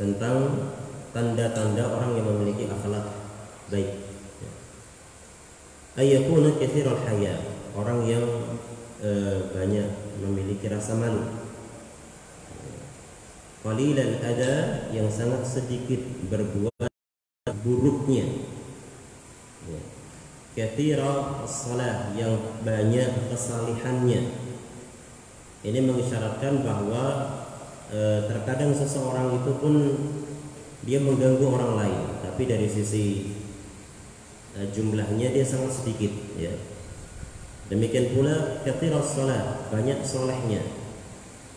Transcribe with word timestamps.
tentang 0.00 0.36
tanda-tanda 1.12 1.84
orang 1.92 2.16
yang 2.16 2.26
memiliki 2.32 2.68
akhlak 2.68 3.06
baik. 3.68 3.90
Ayakuna 5.92 6.56
al 6.56 7.00
haya, 7.04 7.36
orang 7.76 8.00
yang 8.08 8.24
e, 8.96 9.10
banyak 9.52 9.88
memiliki 10.24 10.72
rasa 10.72 10.96
malu. 10.96 11.28
Qalilal 13.60 14.24
ada 14.24 14.52
yang 14.90 15.12
sangat 15.12 15.44
sedikit 15.44 16.00
berbuat 16.32 16.88
buruknya. 17.60 18.26
Ya. 19.68 19.82
Salah 21.46 22.10
yang 22.16 22.40
banyak 22.64 23.28
kesalihannya. 23.28 24.22
Ini 25.62 25.78
mengisyaratkan 25.78 26.66
bahwa 26.66 27.04
e, 27.90 28.30
terkadang 28.30 28.70
seseorang 28.76 29.42
itu 29.42 29.52
pun 29.58 29.74
dia 30.86 31.02
mengganggu 31.02 31.42
orang 31.42 31.72
lain, 31.78 32.00
tapi 32.22 32.46
dari 32.46 32.68
sisi 32.68 33.34
e, 34.54 34.60
jumlahnya 34.70 35.34
dia 35.34 35.42
sangat 35.42 35.72
sedikit 35.82 36.12
ya. 36.36 36.54
Demikian 37.72 38.12
pula 38.12 38.60
kathira 38.62 39.00
salat, 39.00 39.72
banyak 39.72 40.04
solehnya. 40.04 40.60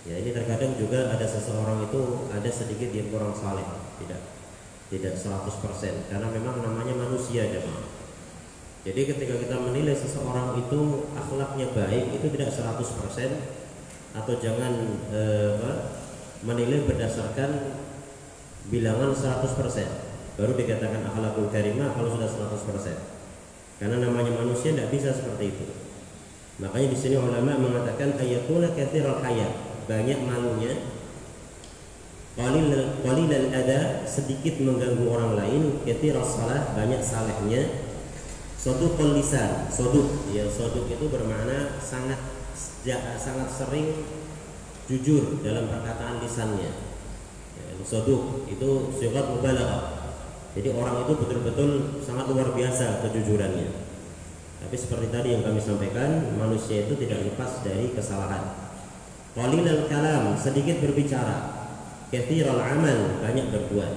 Ya, 0.06 0.16
ini 0.22 0.32
terkadang 0.32 0.78
juga 0.78 1.12
ada 1.12 1.26
seseorang 1.26 1.90
itu 1.90 2.30
ada 2.30 2.50
sedikit 2.50 2.94
yang 2.94 3.10
kurang 3.10 3.34
saleh, 3.34 3.66
tidak 4.00 4.22
tidak 4.94 5.18
100% 5.18 6.14
karena 6.14 6.28
memang 6.30 6.62
namanya 6.62 6.94
manusia 6.94 7.50
jemaah. 7.50 7.90
Jadi 8.86 9.02
ketika 9.10 9.34
kita 9.42 9.58
menilai 9.58 9.98
seseorang 9.98 10.62
itu 10.62 11.10
akhlaknya 11.18 11.74
baik 11.74 12.22
itu 12.22 12.28
tidak 12.38 12.54
100% 12.54 12.78
atau 14.14 14.34
jangan 14.38 14.74
eh, 15.10 15.58
apa, 15.58 15.72
menilai 16.46 16.86
berdasarkan 16.86 17.82
bilangan 18.70 19.12
100% 19.12 20.38
baru 20.38 20.54
dikatakan 20.54 21.02
akhlakul 21.10 21.50
karimah 21.50 21.92
kalau 21.98 22.14
sudah 22.14 22.30
100% 22.30 23.16
karena 23.76 24.00
namanya 24.00 24.32
manusia 24.40 24.72
tidak 24.72 24.88
bisa 24.88 25.12
seperti 25.12 25.52
itu. 25.52 25.66
Makanya 26.64 26.88
di 26.88 26.98
sini 26.98 27.20
ulama 27.20 27.60
mengatakan 27.60 28.16
ayatuna 28.16 28.72
katsiral 28.72 29.20
haya 29.20 29.52
banyak 29.84 30.20
malunya. 30.24 30.72
Qalil 32.36 32.72
qalil 33.04 33.32
ada 33.32 34.04
sedikit 34.08 34.60
mengganggu 34.64 35.04
orang 35.08 35.36
lain. 35.36 35.84
Katsir 35.84 36.16
salah 36.24 36.72
banyak 36.76 37.04
salehnya 37.04 37.68
soduk 38.56 38.98
lisan 38.98 39.70
soduk 39.70 40.32
ya 40.34 40.42
soduk 40.50 40.90
itu 40.90 41.06
bermakna 41.06 41.78
sangat 41.78 42.18
sangat 43.22 43.46
sering 43.46 43.94
jujur 44.86 45.42
dalam 45.42 45.70
perkataan 45.70 46.22
lisannya. 46.22 46.72
Ya, 47.56 47.66
soduk 47.86 48.46
itu 48.50 48.70
sifat 48.96 49.26
mubalaghah. 49.34 50.14
Jadi 50.56 50.72
orang 50.72 51.04
itu 51.04 51.14
betul-betul 51.20 52.00
sangat 52.00 52.32
luar 52.32 52.56
biasa 52.56 53.04
kejujurannya. 53.04 53.70
Tapi 54.66 54.76
seperti 54.80 55.08
tadi 55.12 55.36
yang 55.36 55.44
kami 55.44 55.60
sampaikan, 55.60 56.32
manusia 56.40 56.88
itu 56.88 56.96
tidak 56.96 57.28
lepas 57.28 57.62
dari 57.62 57.92
kesalahan. 57.92 58.56
Qalil 59.36 59.68
al-kalam, 59.68 60.40
sedikit 60.40 60.80
berbicara. 60.80 61.68
Kathir 62.08 62.48
al-amal, 62.48 63.20
banyak 63.20 63.52
berbuat. 63.52 63.94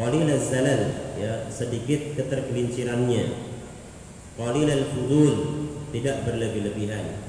Qalil 0.00 0.24
al-zalal, 0.24 0.82
ya, 1.20 1.46
sedikit 1.52 2.16
ketergelincirannya. 2.16 3.24
Qalil 4.40 4.68
al-fudul, 4.72 5.34
tidak 5.92 6.24
berlebih-lebihan 6.24 7.28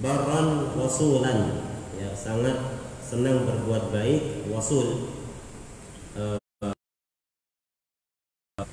barran 0.00 0.76
wasulan 0.76 1.64
ya 2.06 2.14
sangat 2.14 2.56
senang 3.02 3.42
berbuat 3.42 3.90
baik 3.90 4.46
wasul. 4.46 5.10
Uh, 6.14 6.38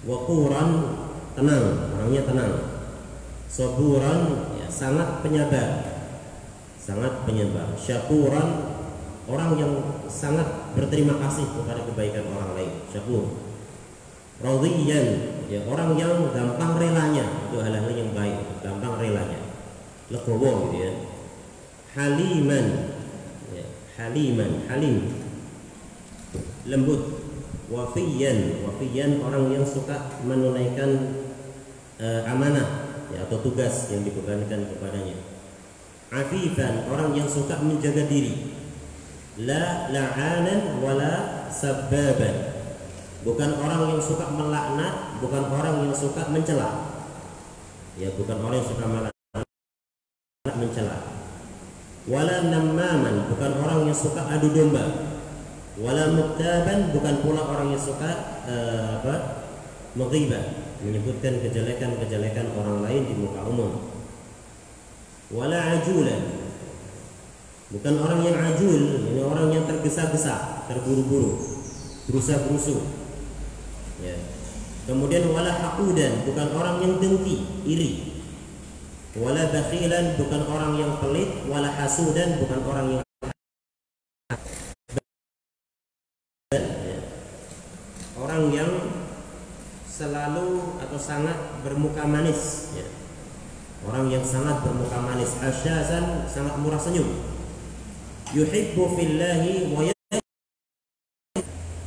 wakuran 0.06 0.70
tenang 1.34 1.66
orangnya 1.98 2.22
tenang. 2.30 2.54
Saburan 3.50 4.22
ya 4.62 4.70
sangat 4.70 5.26
penyabar. 5.26 5.82
Sangat 6.78 7.26
penyabar. 7.26 7.74
Syakuran 7.78 8.70
orang 9.26 9.58
yang 9.58 9.74
sangat 10.10 10.74
berterima 10.78 11.18
kasih 11.18 11.46
kepada 11.50 11.82
kebaikan 11.90 12.30
orang 12.34 12.54
lain. 12.54 12.74
Syakur. 12.90 13.34
Radhiyan 14.42 15.06
ya 15.50 15.62
orang 15.70 15.98
yang 15.98 16.30
gampang 16.34 16.78
relanya. 16.78 17.26
Itu 17.50 17.62
hal-hal 17.62 17.94
yang 17.94 18.12
baik 18.14 18.62
gampang 18.62 18.98
relanya. 18.98 19.42
Legowo 20.10 20.70
gitu 20.70 20.78
ya. 20.82 20.92
Haliman 21.94 22.93
haliman 23.98 24.66
halim. 24.70 25.14
Lembut 26.66 27.02
wafiyan 27.70 28.66
wafiyan 28.66 29.22
orang 29.22 29.54
yang 29.54 29.66
suka 29.68 30.18
menunaikan 30.26 31.22
uh, 32.00 32.22
amanah 32.26 32.98
ya, 33.14 33.28
atau 33.28 33.38
tugas 33.44 33.92
yang 33.94 34.02
dibebankan 34.02 34.66
kepadanya. 34.74 35.18
Afifan 36.14 36.90
orang 36.90 37.18
yang 37.18 37.26
suka 37.30 37.58
menjaga 37.62 38.06
diri. 38.06 38.54
La 39.34 39.90
la'anan 39.90 40.78
wala 40.78 41.50
sababan 41.50 42.54
bukan 43.26 43.50
orang 43.58 43.98
yang 43.98 44.02
suka 44.02 44.30
melaknat 44.30 45.18
bukan 45.18 45.44
orang 45.50 45.90
yang 45.90 45.96
suka 45.96 46.30
mencela. 46.30 46.94
Ya 47.98 48.10
bukan 48.14 48.42
orang 48.42 48.58
yang 48.62 48.70
suka 48.70 48.86
melaknat 48.90 49.14
mencela 50.54 51.13
wala 52.04 52.52
namaman 52.52 53.32
bukan 53.32 53.52
orang 53.64 53.88
yang 53.88 53.98
suka 53.98 54.28
adu 54.28 54.52
domba. 54.52 55.14
Wala 55.74 56.14
muktaban 56.14 56.94
bukan 56.94 57.26
pula 57.26 57.42
orang 57.50 57.74
yang 57.74 57.82
suka 57.82 58.44
uh, 58.46 59.02
apa? 59.02 59.16
Menghibah 59.98 60.64
menyebutkan 60.84 61.42
kejelekan-kejelekan 61.42 62.54
orang 62.60 62.86
lain 62.86 63.02
di 63.10 63.16
muka 63.18 63.42
umum. 63.48 63.72
Wala 65.34 65.82
ajulan 65.82 66.22
bukan 67.74 67.96
orang 68.06 68.22
yang 68.22 68.38
ajul 68.38 69.02
ini 69.10 69.22
orang 69.26 69.50
yang 69.50 69.66
tergesa-gesa 69.66 70.70
terburu-buru 70.70 71.42
berusaha-berusuh 72.06 72.86
ya. 74.06 74.14
Kemudian 74.86 75.32
wala 75.32 75.50
haqudan 75.50 76.28
bukan 76.28 76.48
orang 76.54 76.86
yang 76.86 76.94
dengki 77.02 77.66
iri 77.66 78.13
wala 79.14 79.54
bakhilan 79.54 80.18
bukan 80.18 80.42
orang 80.50 80.74
yang 80.78 80.92
pelit. 80.98 81.30
Wala 81.46 81.70
hasudan 81.70 82.42
bukan 82.42 82.60
orang 82.66 82.88
yang 82.98 83.02
orang 88.18 88.44
yang 88.50 88.72
selalu 89.86 90.82
atau 90.82 90.98
sangat 90.98 91.38
bermuka 91.62 92.02
manis. 92.10 92.74
Ya. 92.74 92.88
orang 93.84 94.10
yang 94.10 94.26
sangat 94.26 94.64
bermuka 94.66 94.98
manis. 94.98 95.38
Asyazan 95.44 96.26
sangat 96.26 96.58
murah 96.58 96.82
senyum. 96.82 97.14
Yuhibbu 98.34 98.98
fillahi 98.98 99.70
wa 99.70 99.94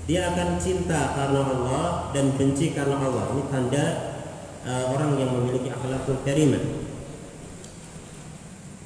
dia 0.06 0.30
akan 0.30 0.62
cinta 0.62 1.18
karena 1.18 1.42
Allah 1.42 2.14
dan 2.14 2.30
benci 2.38 2.70
karena 2.70 2.94
Allah. 2.94 3.26
Ini 3.34 3.42
tanda 3.50 3.84
uh, 4.62 4.94
orang 4.94 5.18
yang 5.18 5.34
memiliki 5.34 5.66
akhlakul 5.66 6.22
karimah 6.22 6.85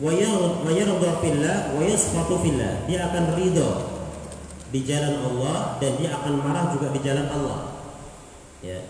wa 0.01 1.15
fillah 1.21 1.57
wa 1.77 2.39
fillah. 2.41 2.73
Dia 2.89 2.99
akan 3.13 3.25
ridho 3.37 3.71
di 4.73 4.81
jalan 4.87 5.21
Allah 5.21 5.77
dan 5.77 6.01
dia 6.01 6.17
akan 6.17 6.41
marah 6.41 6.73
juga 6.73 6.89
di 6.97 7.01
jalan 7.05 7.29
Allah. 7.29 7.59
Ya. 8.65 8.81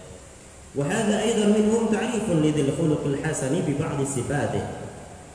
Wa 0.70 0.86
aidan 0.86 1.50
minhum 1.50 1.90
ta'rifun 1.90 2.46
lidil 2.46 2.70
khuluqil 2.78 3.18
hasani 3.26 3.66
bi 3.66 3.74
ba'd 3.74 3.98
sifatih 4.06 4.62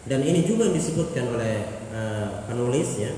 dan 0.06 0.22
ini 0.22 0.46
juga 0.46 0.70
disebutkan 0.70 1.34
oleh 1.34 1.66
uh, 1.90 2.46
penulis 2.46 3.02
ya 3.02 3.12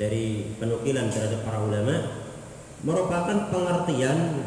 dari 0.00 0.56
penukilan 0.56 1.12
terhadap 1.12 1.44
para 1.44 1.60
ulama 1.60 1.94
merupakan 2.80 3.52
pengertian 3.52 4.40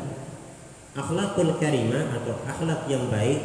akhlakul 0.97 1.55
karimah 1.61 2.17
atau 2.17 2.33
akhlak 2.49 2.89
yang 2.89 3.07
baik 3.07 3.39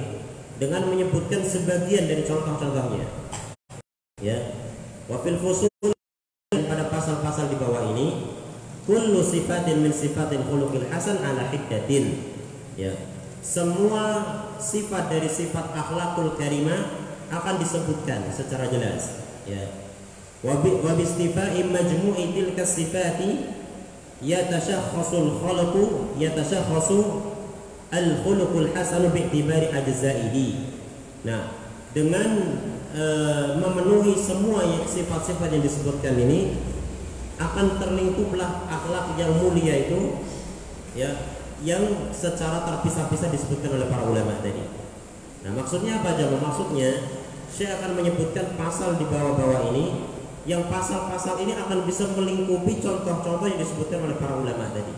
dengan 0.57 0.89
menyebutkan 0.89 1.45
sebagian 1.45 2.09
dari 2.09 2.25
contoh-contohnya 2.25 3.07
ya. 4.25 4.39
Wafil 5.13 5.37
fusul 5.37 5.69
pada 6.49 6.89
pasal-pasal 6.89 7.53
di 7.53 7.57
bawah 7.61 7.93
ini. 7.93 8.33
Kullu 8.87 9.21
sifatin 9.21 9.83
min 9.83 9.93
sifatin 9.93 10.47
khuluqil 10.47 10.89
hasan 10.89 11.21
ala 11.21 11.51
hiddatin. 11.51 12.23
Ya. 12.79 12.95
Semua 13.43 14.25
sifat 14.57 15.11
dari 15.13 15.29
sifat 15.29 15.75
akhlakul 15.75 16.39
karimah 16.39 16.97
akan 17.29 17.61
disebutkan 17.61 18.31
secara 18.33 18.71
jelas. 18.71 19.21
Ya. 19.45 19.69
Wa 20.41 20.63
bi 20.63 21.03
istifai 21.03 21.67
majmu'i 21.67 22.33
tilka 22.33 22.63
sifati 22.63 23.53
yatashakhasul 24.23 25.43
khalqu 25.43 26.17
yatashakhasu 26.17 26.99
al 27.91 28.09
khuluqul 28.23 28.71
hasan 28.73 29.11
bi'tibari 29.11 29.75
ajzaihi. 29.75 30.73
Nah 31.27 31.66
dengan 31.97 32.61
e, 32.93 33.05
memenuhi 33.57 34.13
semua 34.21 34.69
sifat-sifat 34.85 35.49
yang 35.49 35.65
disebutkan 35.65 36.13
ini 36.21 36.61
akan 37.41 37.81
terlingkuplah 37.81 38.69
akhlak 38.69 39.17
yang 39.17 39.33
mulia 39.41 39.89
itu 39.89 40.21
ya 40.93 41.09
yang 41.65 42.13
secara 42.13 42.69
terpisah-pisah 42.69 43.33
disebutkan 43.33 43.81
oleh 43.81 43.89
para 43.89 44.05
ulama 44.05 44.37
tadi. 44.45 44.61
Nah, 45.41 45.57
maksudnya 45.57 46.05
apa 46.05 46.13
aja? 46.13 46.29
Maksudnya 46.37 47.01
saya 47.49 47.81
akan 47.81 47.97
menyebutkan 47.97 48.61
pasal 48.61 49.01
di 49.01 49.09
bawah-bawah 49.09 49.73
ini 49.73 50.05
yang 50.45 50.69
pasal-pasal 50.69 51.41
ini 51.41 51.57
akan 51.57 51.89
bisa 51.89 52.13
melingkupi 52.13 52.77
contoh-contoh 52.85 53.49
yang 53.49 53.57
disebutkan 53.57 54.05
oleh 54.05 54.21
para 54.21 54.37
ulama 54.37 54.69
tadi. 54.69 54.93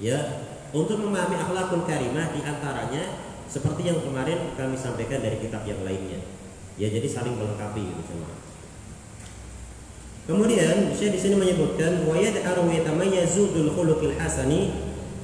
Ya, 0.00 0.48
untuk 0.72 1.04
memahami 1.04 1.36
akhlakul 1.36 1.84
karimah 1.84 2.32
di 2.32 2.40
antaranya 2.40 3.31
seperti 3.52 3.84
yang 3.84 4.00
kemarin 4.00 4.56
kami 4.56 4.80
sampaikan 4.80 5.20
dari 5.20 5.36
kitab 5.36 5.68
yang 5.68 5.84
lainnya. 5.84 6.24
Ya, 6.80 6.88
jadi 6.88 7.04
saling 7.04 7.36
melengkapi 7.36 7.84
gitu 7.84 8.02
semua. 8.08 8.32
Kemudian 10.24 10.96
saya 10.96 11.10
di 11.12 11.20
sini 11.20 11.36
menyebutkan 11.36 12.08
wa 12.08 12.16
yad'aru 12.16 12.72
yatamayyazu 12.72 13.52
bil 13.52 13.68
khuluqil 13.76 14.16
hasani 14.16 14.72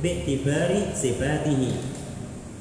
bi'tibari 0.05 0.93
sifatihi. 0.93 1.97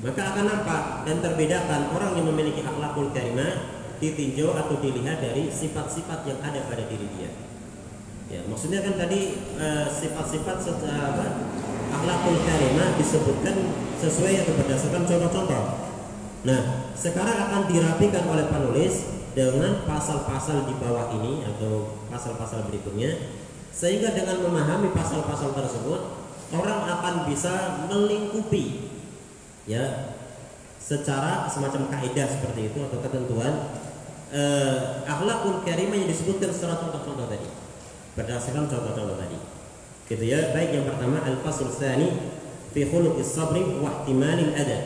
Maka 0.07 0.21
akan 0.31 0.45
nampak 0.47 0.83
dan 1.03 1.19
terbedakan 1.19 1.91
orang 1.91 2.15
yang 2.15 2.31
memiliki 2.31 2.63
akhlakul 2.63 3.11
karimah 3.11 3.75
ditinjau 3.97 4.53
atau 4.53 4.77
dilihat 4.79 5.19
dari 5.19 5.49
sifat-sifat 5.51 6.23
yang 6.29 6.39
ada 6.45 6.63
pada 6.69 6.85
diri 6.85 7.07
dia. 7.17 7.33
Ya, 8.29 8.45
maksudnya 8.47 8.85
kan 8.85 8.95
tadi 8.95 9.35
eh, 9.57 9.87
sifat-sifat 9.89 10.57
secara 10.63 11.27
akhlakul 11.91 12.37
karimah 12.43 12.95
disebutkan 12.99 13.55
sesuai 13.97 14.45
atau 14.45 14.53
berdasarkan 14.57 15.03
contoh-contoh. 15.07 15.63
Nah, 16.45 16.61
sekarang 16.93 17.37
akan 17.49 17.61
dirapikan 17.69 18.23
oleh 18.29 18.45
penulis 18.47 19.17
dengan 19.37 19.85
pasal-pasal 19.85 20.65
di 20.65 20.73
bawah 20.81 21.13
ini 21.21 21.45
atau 21.45 22.01
pasal-pasal 22.09 22.65
berikutnya 22.73 23.37
sehingga 23.69 24.17
dengan 24.17 24.41
memahami 24.41 24.89
pasal-pasal 24.97 25.53
tersebut 25.53 26.01
orang 26.49 26.89
akan 26.89 27.29
bisa 27.29 27.85
melingkupi 27.85 28.89
ya 29.69 30.17
secara 30.81 31.45
semacam 31.45 31.85
kaidah 31.93 32.25
seperti 32.25 32.73
itu 32.73 32.79
atau 32.81 32.97
ketentuan 33.05 33.53
eh, 34.33 35.05
akhlakul 35.05 35.61
karimah 35.61 36.01
yang 36.01 36.09
disebutkan 36.09 36.49
secara 36.49 36.81
contoh-contoh 36.81 37.29
tadi 37.29 37.45
berdasarkan 38.17 38.65
contoh-contoh 38.65 39.21
tadi 39.21 39.37
gitu 40.07 40.23
ya 40.23 40.55
baik 40.55 40.71
yang 40.71 40.87
pertama 40.87 41.19
al 41.23 41.37
fasl 41.43 41.67
tsani 41.67 42.15
fi 42.71 42.87
khuluqis 42.87 43.35
sabri 43.35 43.63
wa 43.83 44.01
ihtimalil 44.01 44.55
adab 44.55 44.83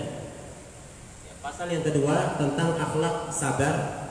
pasal 1.42 1.70
yang 1.70 1.86
kedua 1.86 2.38
tentang 2.42 2.74
akhlak 2.78 3.30
sabar 3.30 4.02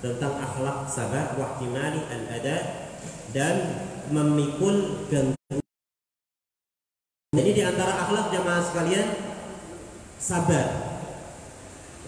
tentang 0.00 0.32
akhlak 0.40 0.88
sabar 0.88 1.36
wahtimali 1.36 2.00
al-ada 2.08 2.88
dan 3.36 3.54
memikul 4.08 5.06
gangguan. 5.12 5.60
Jadi 7.36 7.50
di 7.52 7.62
antara 7.62 8.08
akhlak 8.08 8.32
jamaah 8.32 8.64
sekalian 8.64 9.06
sabar. 10.16 10.66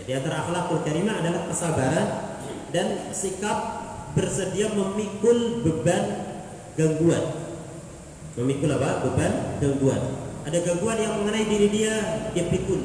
Jadi 0.01 0.11
antara 0.19 0.37
akhlakul 0.41 0.83
karimah 0.83 1.21
adalah 1.21 1.47
kesabaran 1.53 2.09
dan 2.73 3.13
sikap 3.13 3.59
bersedia 4.17 4.73
memikul 4.73 5.61
beban 5.61 6.33
gangguan. 6.75 7.42
Memikul 8.33 8.73
apa? 8.73 9.05
Beban 9.05 9.61
gangguan. 9.61 10.03
Ada 10.43 10.59
gangguan 10.65 10.99
yang 10.99 11.21
mengenai 11.21 11.47
diri 11.47 11.69
dia, 11.69 11.95
dia 12.33 12.49
pikul 12.49 12.83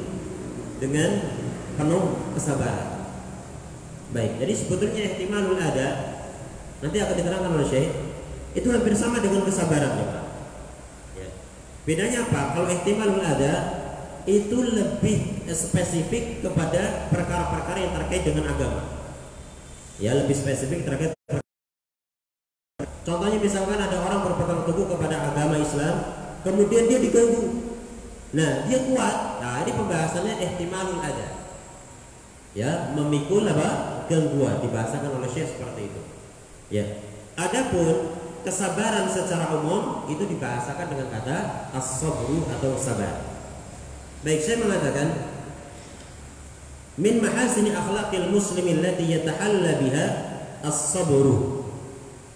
dengan 0.78 1.34
penuh 1.74 2.32
kesabaran. 2.36 3.10
Baik, 4.08 4.40
jadi 4.40 4.52
sebetulnya 4.56 5.02
ihtimalul 5.04 5.60
ada 5.60 5.88
nanti 6.80 6.96
akan 6.96 7.14
diterangkan 7.18 7.52
oleh 7.58 7.68
Syekh 7.68 7.90
itu 8.56 8.68
hampir 8.72 8.94
sama 8.96 9.20
dengan 9.20 9.44
kesabaran 9.44 9.92
ya 10.00 10.06
Pak. 10.08 10.24
Ya. 11.18 11.28
Bedanya 11.84 12.18
apa? 12.24 12.56
Kalau 12.56 12.68
ihtimalul 12.72 13.20
ada 13.20 13.52
itu 14.24 14.58
lebih 14.60 15.48
spesifik 15.50 16.44
kepada 16.44 17.08
perkara-perkara 17.08 17.78
yang 17.80 17.92
terkait 17.96 18.22
dengan 18.28 18.52
agama. 18.52 18.82
Ya, 19.98 20.14
lebih 20.14 20.36
spesifik 20.36 20.86
terkait 20.86 21.17
Contohnya 23.08 23.40
misalkan 23.40 23.80
ada 23.80 23.96
orang 24.04 24.20
berpegang 24.20 24.68
teguh 24.68 24.84
kepada 24.84 25.32
agama 25.32 25.56
Islam, 25.56 25.96
kemudian 26.44 26.92
dia 26.92 27.00
diganggu. 27.00 27.72
Nah, 28.36 28.68
dia 28.68 28.84
kuat. 28.84 29.40
Nah, 29.40 29.64
ini 29.64 29.72
pembahasannya 29.72 30.36
ihtimalul 30.44 31.00
ada. 31.00 31.48
Ya, 32.52 32.92
memikul 32.92 33.48
apa? 33.48 33.96
gangguan 34.08 34.60
dibahasakan 34.64 35.20
oleh 35.20 35.28
Syekh 35.28 35.56
seperti 35.56 35.88
itu. 35.88 36.00
Ya. 36.68 36.84
Adapun 37.36 38.12
kesabaran 38.44 39.08
secara 39.08 39.56
umum 39.56 40.08
itu 40.08 40.24
dibahasakan 40.24 40.88
dengan 40.92 41.08
kata 41.12 41.68
as-sabru 41.76 42.44
atau 42.48 42.76
sabar. 42.76 43.24
Baik, 44.24 44.40
saya 44.40 44.64
mengatakan 44.64 45.08
min 46.96 47.20
mahasini 47.20 47.72
akhlaqil 47.72 48.32
muslimin 48.32 48.80
allati 48.80 49.12
yatahalla 49.12 49.72
biha 49.80 50.06
as-sabru. 50.64 51.64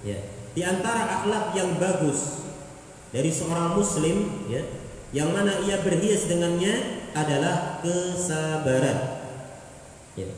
Ya. 0.05 0.32
Di 0.53 0.63
antara 0.65 1.23
akhlak 1.23 1.57
yang 1.57 1.81
bagus 1.81 2.45
dari 3.13 3.33
seorang 3.33 3.77
muslim 3.77 4.49
ya, 4.53 4.63
yang 5.17 5.33
mana 5.33 5.61
ia 5.65 5.81
berhias 5.81 6.29
dengannya 6.29 7.05
adalah 7.17 7.81
kesabaran. 7.81 8.99
Ya 10.17 10.29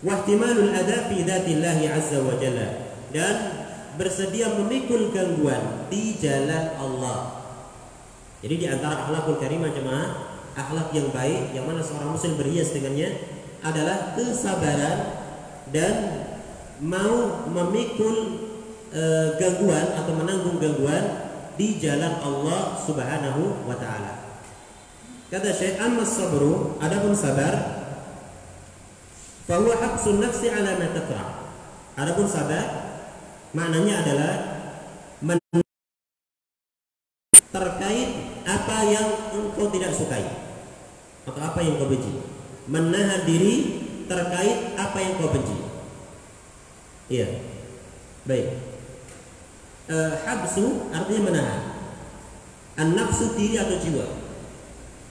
wahtimalul 0.00 0.72
ada 0.72 1.12
fi 1.12 1.24
dzatillahi 1.24 1.84
azza 1.92 2.24
wa 2.24 2.36
jalla 2.40 2.96
dan 3.12 3.36
bersedia 4.00 4.48
memikul 4.56 5.12
gangguan 5.12 5.88
di 5.92 6.16
jalan 6.16 6.72
Allah. 6.80 7.44
Jadi 8.40 8.54
di 8.56 8.66
antara 8.70 9.04
akhlakul 9.04 9.36
karimah 9.36 9.68
jemaah, 9.76 10.08
akhlak 10.56 10.96
yang 10.96 11.12
baik 11.12 11.52
yang 11.52 11.68
mana 11.68 11.84
seorang 11.84 12.16
muslim 12.16 12.40
berhias 12.40 12.72
dengannya 12.72 13.12
adalah 13.60 14.16
kesabaran 14.16 15.20
dan 15.68 16.24
mau 16.80 17.44
memikul 17.52 18.48
e, 18.90 19.02
gangguan 19.38 19.86
atau 19.94 20.12
menanggung 20.14 20.58
gangguan 20.58 21.30
di 21.54 21.78
jalan 21.78 22.20
Allah 22.20 22.76
Subhanahu 22.78 23.66
wa 23.66 23.76
taala. 23.78 24.18
Kata 25.30 25.54
Syekh 25.54 25.78
Amma 25.78 26.02
sabru, 26.02 26.74
adapun 26.82 27.14
sabar 27.14 27.54
bahwa 29.46 29.72
habsun 29.78 30.18
nafsi 30.18 30.50
ala 30.50 30.78
ma 30.78 30.90
takra. 30.90 31.24
Adapun 31.98 32.26
sabar 32.26 32.66
maknanya 33.54 34.02
adalah 34.02 34.32
terkait 37.50 38.10
apa 38.46 38.76
yang 38.86 39.08
engkau 39.34 39.66
tidak 39.74 39.90
sukai 39.90 40.22
atau 41.26 41.42
apa 41.42 41.58
yang 41.60 41.76
kau 41.76 41.90
benci. 41.90 42.14
Menahan 42.70 43.26
diri 43.26 43.54
terkait 44.06 44.78
apa 44.78 44.98
yang 45.02 45.12
kau 45.18 45.34
benci. 45.34 45.58
Iya. 47.10 47.28
Baik. 48.24 48.48
E, 49.90 49.96
habsu 50.22 50.86
artinya 50.94 51.34
menahan. 51.34 51.60
An-nafsu 52.78 53.34
diri 53.34 53.58
atau 53.58 53.74
jiwa. 53.74 54.06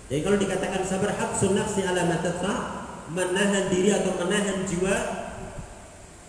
Jadi 0.08 0.22
kalau 0.24 0.38
dikatakan 0.40 0.82
sabar 0.88 1.20
habsun 1.20 1.54
nafsi 1.54 1.84
ala 1.84 2.08
ma 2.08 2.18
menahan 3.12 3.68
diri 3.68 3.92
atau 3.92 4.16
menahan 4.16 4.64
jiwa 4.64 4.96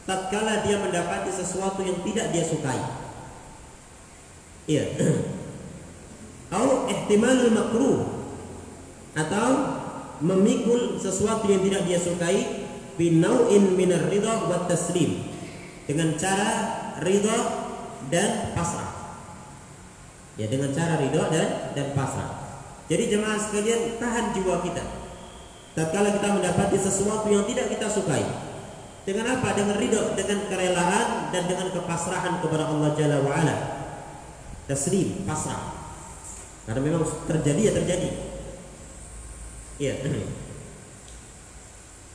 tatkala 0.05 0.67
dia 0.67 0.83
mendapati 0.83 1.31
sesuatu 1.31 1.81
yang 1.87 2.03
tidak 2.03 2.35
dia 2.35 2.45
sukai. 2.45 2.81
Iya. 4.67 4.85
Atau 6.51 6.91
ihtimalul 6.91 7.55
makruh 7.55 7.99
atau 9.15 9.49
memikul 10.19 10.99
sesuatu 10.99 11.47
yang 11.47 11.63
tidak 11.63 11.87
dia 11.87 11.99
sukai 11.99 12.67
binau'in 12.99 13.79
minar 13.79 14.11
ridha 14.11 14.51
wa 14.51 14.67
taslim 14.67 15.31
dengan 15.87 16.19
cara 16.19 16.51
ridha 17.07 17.70
dan 18.09 18.57
pasrah. 18.57 19.21
Ya 20.41 20.49
dengan 20.49 20.73
cara 20.73 20.97
ridha 20.97 21.29
dan 21.29 21.77
dan 21.77 21.87
pasrah. 21.93 22.41
Jadi 22.89 23.13
jemaah 23.13 23.37
sekalian 23.37 24.01
tahan 24.01 24.33
jiwa 24.33 24.65
kita. 24.65 24.85
Tatkala 25.77 26.17
kita 26.17 26.29
mendapati 26.35 26.79
sesuatu 26.81 27.29
yang 27.31 27.47
tidak 27.47 27.71
kita 27.71 27.87
sukai 27.87 28.51
dengan 29.05 29.27
apa? 29.39 29.57
Dengan 29.57 29.77
ridho 29.81 30.13
dengan 30.13 30.45
kerelaan 30.47 31.33
dan 31.33 31.49
dengan 31.49 31.73
kepasrahan 31.73 32.45
kepada 32.45 32.69
Allah 32.69 32.93
Jalla 32.95 33.19
wa 33.25 33.33
ala 33.33 33.57
taslim 34.69 35.25
pasrah. 35.25 35.77
Karena 36.69 36.81
memang 36.85 37.03
terjadi 37.27 37.61
ya 37.61 37.73
terjadi. 37.75 38.11
Iya 39.81 39.95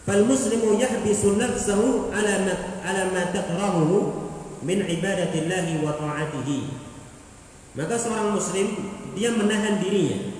fal 0.05 0.21
muslimu 0.21 0.77
yahbisu 0.77 1.41
nafsahu 1.41 2.13
ala 2.13 2.33
ma 2.45 2.55
ala 2.85 3.09
ma 3.09 3.23
min 4.63 4.85
ibadatillahi 4.85 5.83
wa 5.83 5.97
ta'atihi 5.97 6.59
maka 7.75 7.95
seorang 7.99 8.31
muslim 8.31 8.71
dia 9.11 9.35
menahan 9.35 9.83
dirinya 9.83 10.31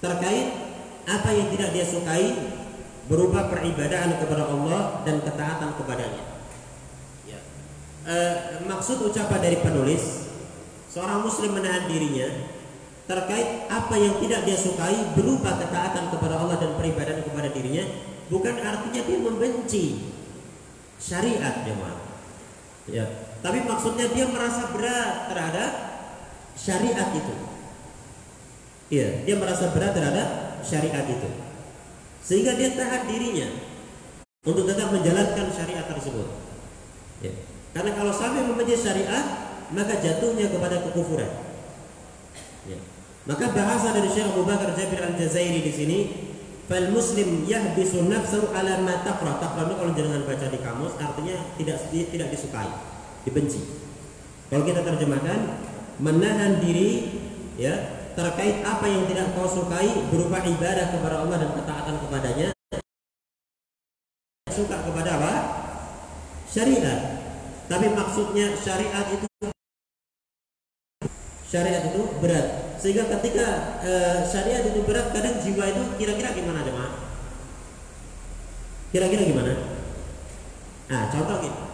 terkait 0.00 0.48
apa 1.08 1.30
yang 1.32 1.48
tidak 1.52 1.70
dia 1.76 1.84
sukai 1.84 2.32
berupa 3.08 3.48
peribadahan 3.48 4.20
kepada 4.20 4.44
Allah 4.52 5.00
dan 5.08 5.24
ketaatan 5.24 5.72
kepadanya. 5.80 6.24
Ya. 7.24 7.40
eh, 8.04 8.34
maksud 8.68 9.00
ucapan 9.08 9.40
dari 9.40 9.58
penulis 9.64 10.28
seorang 10.92 11.24
muslim 11.24 11.56
menahan 11.56 11.88
dirinya 11.88 12.28
terkait 13.08 13.68
apa 13.72 13.96
yang 13.96 14.20
tidak 14.20 14.44
dia 14.44 14.56
sukai 14.56 15.16
berupa 15.16 15.56
ketaatan 15.56 16.12
kepada 16.12 16.36
Allah 16.36 16.60
dan 16.60 16.76
peribadahan 16.76 17.24
kepada 17.24 17.48
dirinya 17.48 17.84
bukan 18.28 18.60
artinya 18.60 19.00
dia 19.00 19.18
membenci 19.20 20.12
syariat 21.00 21.64
jemaah 21.64 22.07
ya. 22.90 23.06
Tapi 23.38 23.62
maksudnya 23.62 24.10
dia 24.10 24.26
merasa 24.26 24.74
berat 24.74 25.30
terhadap 25.30 25.70
syariat 26.58 27.08
itu. 27.14 27.34
Iya 28.88 29.08
dia 29.28 29.36
merasa 29.38 29.70
berat 29.70 29.94
terhadap 29.94 30.58
syariat 30.66 31.06
itu. 31.06 31.30
Sehingga 32.24 32.58
dia 32.58 32.74
tahan 32.74 33.06
dirinya 33.06 33.48
untuk 34.44 34.64
tetap 34.66 34.90
menjalankan 34.90 35.46
syariat 35.54 35.86
tersebut. 35.86 36.28
Ya. 37.18 37.34
karena 37.74 37.98
kalau 37.98 38.14
sampai 38.14 38.46
membenci 38.46 38.78
syariat 38.78 39.48
maka 39.74 40.00
jatuhnya 40.00 40.48
kepada 40.48 40.80
kekufuran. 40.88 41.28
Ya. 42.64 42.78
Maka 43.28 43.52
bahasa 43.52 43.92
dari 43.92 44.08
Syekh 44.08 44.32
Abu 44.32 44.48
Bakar 44.48 44.72
Jabir 44.72 45.04
Al-Jazairi 45.04 45.60
di 45.60 45.72
sini, 45.72 45.98
fal 46.68 46.92
muslim 46.92 47.48
yahbisu 47.48 48.06
nafsahu 48.06 48.52
ala 48.52 48.84
ma 48.84 49.00
taqra. 49.02 49.40
Taqra 49.40 49.66
itu 49.66 49.74
kalau 49.80 49.92
jangan 49.96 50.22
baca 50.28 50.46
di 50.52 50.58
kamus 50.60 50.92
artinya 51.00 51.36
tidak 51.56 51.76
tidak 51.90 52.28
disukai, 52.28 52.70
dibenci. 53.24 53.64
Kalau 54.52 54.64
kita 54.68 54.84
terjemahkan 54.84 55.38
menahan 55.98 56.60
diri 56.60 57.20
ya 57.58 57.74
terkait 58.14 58.62
apa 58.62 58.86
yang 58.86 59.08
tidak 59.08 59.34
kau 59.34 59.48
sukai 59.48 59.88
berupa 60.12 60.44
ibadah 60.44 60.90
kepada 60.94 61.16
Allah 61.22 61.36
dan 61.42 61.50
ketaatan 61.54 61.94
kepadanya 62.02 62.48
suka 64.50 64.74
kepada 64.82 65.10
apa? 65.22 65.34
syariat 66.50 67.00
tapi 67.68 67.92
maksudnya 67.92 68.56
syariat 68.58 69.06
itu 69.12 69.26
syariat 71.46 71.82
itu 71.92 72.02
berat 72.18 72.67
sehingga 72.78 73.10
ketika 73.18 73.78
e, 73.82 73.92
syariat 74.22 74.62
itu 74.62 74.86
berat 74.86 75.10
kadang 75.10 75.42
jiwa 75.42 75.64
itu 75.66 75.82
kira-kira 75.98 76.30
gimana 76.32 76.62
jemaah 76.62 76.94
kira-kira 78.88 79.22
gimana? 79.28 79.52
Nah 80.88 81.02
contoh 81.12 81.36
gitu 81.44 81.68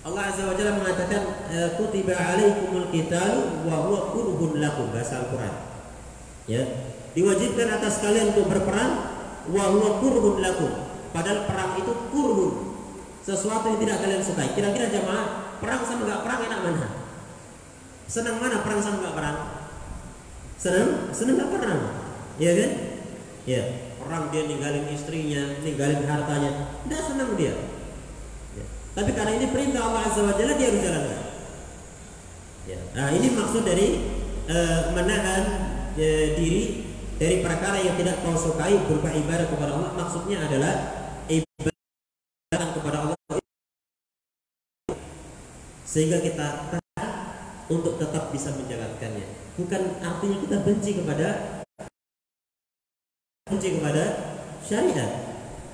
Allah 0.00 0.32
Azza 0.32 0.48
wa 0.48 0.56
Jalla 0.56 0.80
mengatakan 0.80 1.22
eh, 1.52 1.76
kutiba 1.76 2.16
alaikumul 2.16 2.88
qital 2.88 3.64
wa 3.68 3.84
huwa 3.84 4.16
kurhun 4.16 4.56
lakum 4.56 4.88
bahasa 4.88 5.20
Al-Qur'an. 5.20 5.52
Ya. 6.48 6.64
Diwajibkan 7.12 7.68
atas 7.68 8.00
kalian 8.00 8.32
untuk 8.32 8.48
berperang 8.48 9.12
wa 9.52 9.64
huwa 9.68 10.00
kurhun 10.00 10.40
lakum. 10.40 10.72
Padahal 11.12 11.44
perang 11.44 11.76
itu 11.76 11.92
kurhun 12.08 12.52
sesuatu 13.20 13.76
yang 13.76 13.80
tidak 13.84 13.96
kalian 14.00 14.22
sukai. 14.24 14.48
Kira-kira 14.56 14.88
jemaah 14.88 15.52
perang 15.60 15.84
sama 15.84 16.08
enggak 16.08 16.20
perang 16.24 16.40
enak 16.48 16.60
mana? 16.64 16.88
Senang 18.08 18.36
mana 18.40 18.64
perang 18.64 18.80
sama 18.80 19.04
nggak 19.04 19.16
perang? 19.20 19.36
Senang? 20.60 21.08
Senang 21.16 21.40
nggak 21.40 21.52
perang? 21.56 21.80
Iya 22.36 22.52
kan? 22.52 22.70
Ya, 23.48 23.62
perang 23.96 24.28
dia 24.28 24.44
ninggalin 24.44 24.84
istrinya, 24.92 25.56
ninggalin 25.64 26.04
hartanya, 26.04 26.76
tidak 26.84 27.02
senang 27.08 27.32
dia. 27.40 27.56
Ya. 28.52 28.64
Tapi 28.92 29.10
karena 29.16 29.40
ini 29.40 29.48
perintah 29.48 29.88
Allah 29.88 30.04
Azza 30.04 30.20
wa 30.20 30.36
Jalla 30.36 30.60
dia 30.60 30.68
harus 30.68 30.84
jalankan. 30.84 31.20
Ya. 32.68 32.78
Nah, 32.92 33.08
ini 33.16 33.32
maksud 33.32 33.64
dari 33.64 33.86
uh, 34.52 34.92
menahan 34.92 35.42
uh, 35.96 36.26
diri 36.36 36.92
dari 37.16 37.40
perkara 37.40 37.80
yang 37.80 37.96
tidak 37.96 38.20
kau 38.20 38.36
sukai 38.36 38.76
berupa 38.84 39.08
ibadah 39.16 39.48
kepada 39.48 39.72
Allah. 39.72 39.96
Maksudnya 39.96 40.44
adalah 40.44 40.74
ibadah 41.32 42.68
kepada 42.76 42.98
Allah 43.08 43.16
sehingga 45.90 46.22
kita 46.22 46.70
untuk 47.70 47.96
tetap 48.02 48.34
bisa 48.34 48.50
menjalankannya. 48.52 49.26
Bukan 49.54 49.82
artinya 50.02 50.36
kita 50.42 50.56
benci 50.66 50.90
kepada 50.98 51.28
benci 53.46 53.78
kepada 53.78 54.04
syariat. 54.66 55.10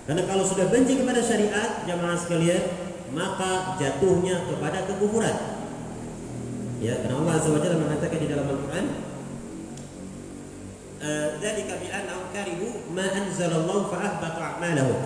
Karena 0.06 0.22
kalau 0.28 0.44
sudah 0.46 0.70
benci 0.70 1.02
kepada 1.02 1.18
syariat, 1.18 1.82
jamaah 1.82 2.14
sekalian, 2.14 2.62
maka 3.10 3.74
jatuhnya 3.80 4.46
kepada 4.46 4.86
kekufuran. 4.86 5.36
Ya, 6.78 7.00
karena 7.02 7.16
Allah 7.24 7.36
Jalla 7.40 7.76
mengatakan 7.80 8.18
di 8.20 8.28
dalam 8.28 8.46
Al-Qur'an, 8.46 8.86
"Dzalika 11.40 11.74
bi 11.80 11.88
annahum 11.90 12.28
karihu 12.30 12.86
ma 12.92 13.02
anzalallahu 13.02 13.88
fa 13.90 13.98
ahbata 13.98 14.40
a'malahum." 14.56 15.00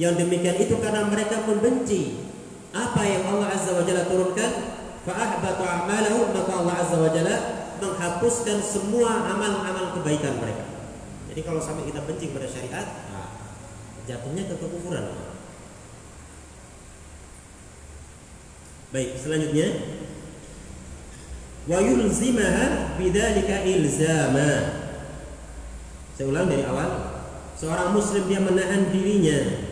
Yang 0.00 0.24
demikian 0.24 0.56
itu 0.56 0.80
karena 0.80 1.04
mereka 1.04 1.44
membenci 1.44 2.24
apa 2.72 3.02
yang 3.04 3.36
Allah 3.36 3.52
Azza 3.52 3.76
wa 3.76 3.84
Jalla 3.84 4.08
turunkan 4.08 4.79
fa'ahbatu 5.08 5.62
a'malahum 5.64 6.36
maka 6.36 6.52
Allah 6.52 6.74
azza 6.80 6.96
wa 7.00 7.10
jalla 7.12 7.36
menghapuskan 7.80 8.60
semua 8.60 9.24
amal-amal 9.32 9.96
kebaikan 9.96 10.36
mereka. 10.36 10.68
Jadi 11.32 11.40
kalau 11.46 11.62
sampai 11.62 11.88
kita 11.88 12.04
benci 12.04 12.34
pada 12.34 12.44
syariat, 12.44 12.86
nah, 13.08 13.30
jatuhnya 14.04 14.44
ke 14.50 14.54
kekufuran. 14.60 15.06
Baik, 18.90 19.14
selanjutnya 19.16 19.68
wa 21.70 21.78
yulzimaha 21.78 22.98
bidzalika 22.98 23.62
ilzama. 23.62 24.52
Saya 26.18 26.26
ulang 26.26 26.50
dari 26.50 26.66
awal. 26.66 26.90
Seorang 27.54 27.94
muslim 27.94 28.26
dia 28.26 28.40
menahan 28.42 28.90
dirinya 28.90 29.69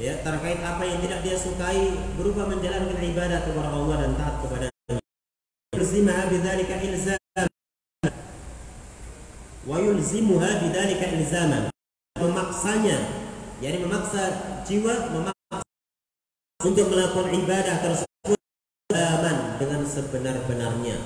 ya 0.00 0.20
terkait 0.24 0.60
apa 0.64 0.82
yang 0.84 0.98
tidak 1.04 1.20
dia 1.20 1.36
sukai 1.36 1.92
berupa 2.16 2.48
menjalankan 2.48 2.96
ibadah 2.96 3.40
kepada 3.44 3.68
Allah 3.72 3.96
dan 4.06 4.12
taat 4.16 4.34
kepada 4.40 4.66
yulzimaha 5.76 6.28
bidzalika 6.32 6.74
ilzam 6.80 7.48
wa 9.66 9.76
yulzimuha 9.78 10.50
bidzalika 10.62 11.06
ilzaman. 11.16 11.64
Memaksanya 12.18 12.98
yakni 13.58 13.82
memaksa 13.82 14.22
jiwa 14.62 15.10
memaksa 15.10 15.58
untuk 16.62 16.86
melakukan 16.94 17.34
ibadah 17.34 17.76
tersebut 17.82 18.38
aman 18.94 19.58
dengan 19.58 19.80
sebenar-benarnya. 19.82 20.98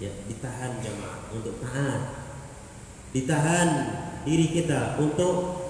Ya 0.00 0.10
ditahan 0.30 0.80
jemaah 0.80 1.18
untuk 1.34 1.58
taat. 1.60 2.02
Ditahan 3.10 3.68
diri 4.22 4.46
kita 4.54 4.96
untuk 5.02 5.66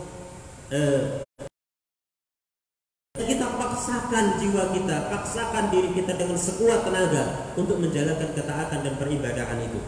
eh, 0.69 1.25
paksakan 3.91 4.39
jiwa 4.39 4.71
kita, 4.71 4.97
paksakan 5.11 5.65
diri 5.75 5.91
kita 5.99 6.15
dengan 6.15 6.39
sekuat 6.39 6.87
tenaga 6.87 7.51
untuk 7.59 7.83
menjalankan 7.83 8.31
ketaatan 8.39 8.87
dan 8.87 8.95
peribadahan 8.95 9.59
itu. 9.67 9.83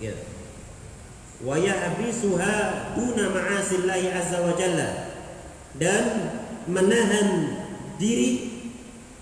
Ya. 0.00 0.16
Wa 1.44 1.60
ya'bisuha 1.60 2.56
duna 2.96 3.24
ma'asillahi 3.28 4.08
azza 4.08 4.40
wa 4.40 4.56
jalla 4.56 4.88
dan 5.76 6.04
menahan 6.64 7.60
diri 8.00 8.56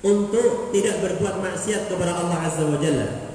untuk 0.06 0.70
tidak 0.70 1.02
berbuat 1.02 1.42
maksiat 1.42 1.90
kepada 1.90 2.22
Allah 2.22 2.46
azza 2.46 2.70
wa 2.70 2.78
jalla. 2.78 3.34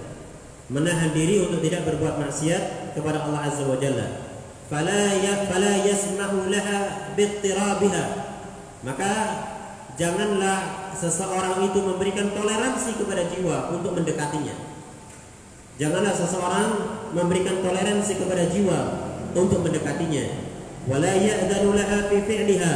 Menahan 0.72 1.12
diri 1.12 1.44
untuk 1.44 1.60
tidak 1.60 1.84
berbuat 1.84 2.24
maksiat 2.24 2.96
kepada 2.96 3.28
Allah 3.28 3.52
azza 3.52 3.68
wa 3.68 3.76
jalla. 3.76 4.32
Fala 4.72 5.12
ya 5.20 5.44
fala 5.52 5.84
yasmahu 5.84 6.48
laha 6.48 7.12
bittirabiha 7.20 8.32
maka 8.82 9.12
janganlah 10.02 10.90
seseorang 10.98 11.62
itu 11.62 11.78
memberikan 11.78 12.34
toleransi 12.34 12.98
kepada 12.98 13.30
jiwa 13.30 13.70
untuk 13.70 13.94
mendekatinya. 13.94 14.58
Janganlah 15.78 16.14
seseorang 16.18 16.70
memberikan 17.14 17.62
toleransi 17.62 18.18
kepada 18.18 18.50
jiwa 18.50 18.80
untuk 19.38 19.62
mendekatinya. 19.62 20.50
Wala 20.90 21.14
ya'danu 21.14 21.78
laha 21.78 22.10
fi 22.10 22.18
fi'liha 22.26 22.74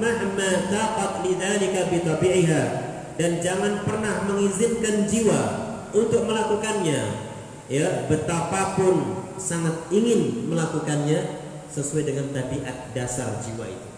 mahma 0.00 0.50
taqat 0.72 1.20
lidzalika 1.28 1.92
dan 3.20 3.30
jangan 3.44 3.84
pernah 3.84 4.24
mengizinkan 4.24 5.04
jiwa 5.04 5.40
untuk 5.92 6.24
melakukannya 6.24 7.28
ya 7.68 8.08
betapapun 8.08 9.20
sangat 9.36 9.76
ingin 9.92 10.48
melakukannya 10.48 11.44
sesuai 11.68 12.08
dengan 12.08 12.32
tabiat 12.32 12.96
dasar 12.96 13.36
jiwa 13.44 13.68
itu. 13.68 13.91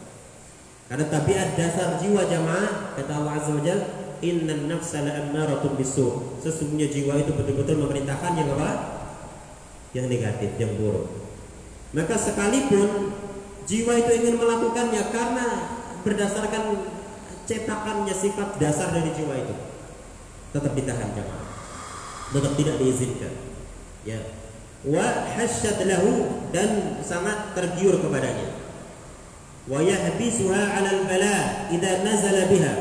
Karena 0.95 1.11
tabiat 1.11 1.59
dasar 1.59 1.99
jiwa 1.99 2.23
jamaah 2.23 2.95
kata 2.95 3.19
Allah 3.19 3.35
Azza 3.35 3.51
wa 3.51 3.67
Jalla, 3.67 4.15
"Innan 4.23 4.71
nafsa 4.71 5.03
la'ammaratun 5.03 5.75
bisu." 5.75 6.39
Sesungguhnya 6.39 6.87
jiwa 6.87 7.19
itu 7.19 7.35
betul-betul 7.35 7.83
memerintahkan 7.83 8.39
yang 8.39 8.55
apa? 8.55 8.71
Yang 9.91 10.07
negatif, 10.07 10.55
yang 10.55 10.79
buruk. 10.79 11.11
Maka 11.99 12.15
sekalipun 12.15 13.11
jiwa 13.67 14.07
itu 14.07 14.11
ingin 14.23 14.39
melakukannya 14.39 15.03
karena 15.11 15.47
berdasarkan 16.07 16.87
cetakannya 17.43 18.15
sifat 18.15 18.63
dasar 18.63 18.95
dari 18.95 19.11
jiwa 19.19 19.35
itu, 19.35 19.55
tetap 20.55 20.79
ditahan 20.79 21.11
jamaah. 21.11 21.47
Tetap 22.39 22.55
tidak 22.55 22.79
diizinkan. 22.79 23.35
Ya. 24.07 24.23
Wa 24.87 25.27
hasyad 25.35 25.91
dan 26.55 27.03
sangat 27.03 27.51
tergiur 27.59 27.99
kepadanya 27.99 28.54
wa 29.65 29.81
yahbisuha 29.81 30.61
'ala 30.77 30.89
al-bala 31.01 31.37
idza 31.73 32.05
nazala 32.05 32.49
biha. 32.49 32.75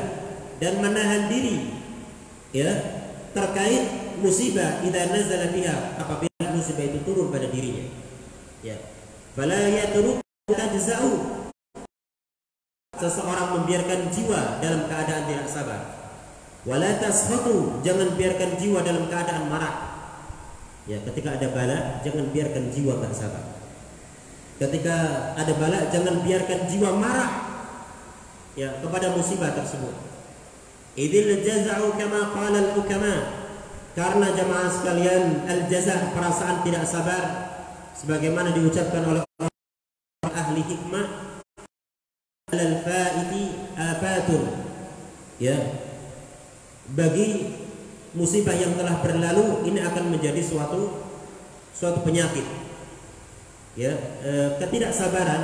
Dan 0.60 0.80
menahan 0.80 1.26
diri 1.28 1.74
ya 2.54 2.70
terkait 3.34 4.16
musibah 4.20 4.84
idza 4.84 5.10
nazala 5.10 5.50
biha 5.50 5.98
apabila 5.98 6.46
musibah 6.52 6.84
itu 6.84 7.00
turun 7.02 7.32
pada 7.32 7.48
dirinya. 7.48 7.88
Ya. 8.60 8.76
Fala 9.34 9.68
yatruk 9.68 10.22
tajza'u. 10.48 11.42
Seseorang 12.94 13.58
membiarkan 13.58 14.06
jiwa 14.14 14.62
dalam 14.62 14.86
keadaan 14.86 15.26
tidak 15.26 15.48
sabar. 15.50 15.80
Wala 16.64 16.96
taskhatu 17.02 17.82
jangan 17.84 18.14
biarkan 18.16 18.56
jiwa 18.56 18.80
dalam 18.80 19.10
keadaan 19.10 19.50
marah. 19.50 19.94
Ya 20.84 21.00
ketika 21.00 21.36
ada 21.40 21.48
bala 21.48 22.00
jangan 22.04 22.28
biarkan 22.28 22.68
jiwa 22.68 23.00
tak 23.00 23.12
sabar 23.16 23.53
ketika 24.60 24.96
ada 25.34 25.52
bala 25.58 25.90
jangan 25.90 26.22
biarkan 26.22 26.70
jiwa 26.70 26.90
marah 26.94 27.30
ya 28.54 28.70
kepada 28.78 29.10
musibah 29.14 29.50
tersebut 29.50 30.14
Idil 30.94 31.42
jaza'u 31.42 31.98
kama 31.98 32.30
qala 32.30 32.70
al-ukama. 32.70 33.14
Karena 33.98 34.30
jamaah 34.30 34.70
sekalian 34.70 35.46
al-jaza' 35.46 36.14
perasaan 36.14 36.66
tidak 36.66 36.86
sabar 36.86 37.22
sebagaimana 37.94 38.54
diucapkan 38.54 39.02
oleh 39.06 39.22
ahli 40.22 40.62
hikmah 40.62 41.34
al-fa'iti 42.50 43.44
afatun. 43.74 44.42
Ya. 45.42 45.58
Bagi 46.94 47.58
musibah 48.14 48.54
yang 48.54 48.78
telah 48.78 49.02
berlalu 49.02 49.66
ini 49.66 49.82
akan 49.82 50.14
menjadi 50.14 50.42
suatu 50.42 51.10
suatu 51.74 52.06
penyakit. 52.06 52.46
Ya, 53.74 53.90
e, 54.22 54.54
ketidaksabaran 54.62 55.42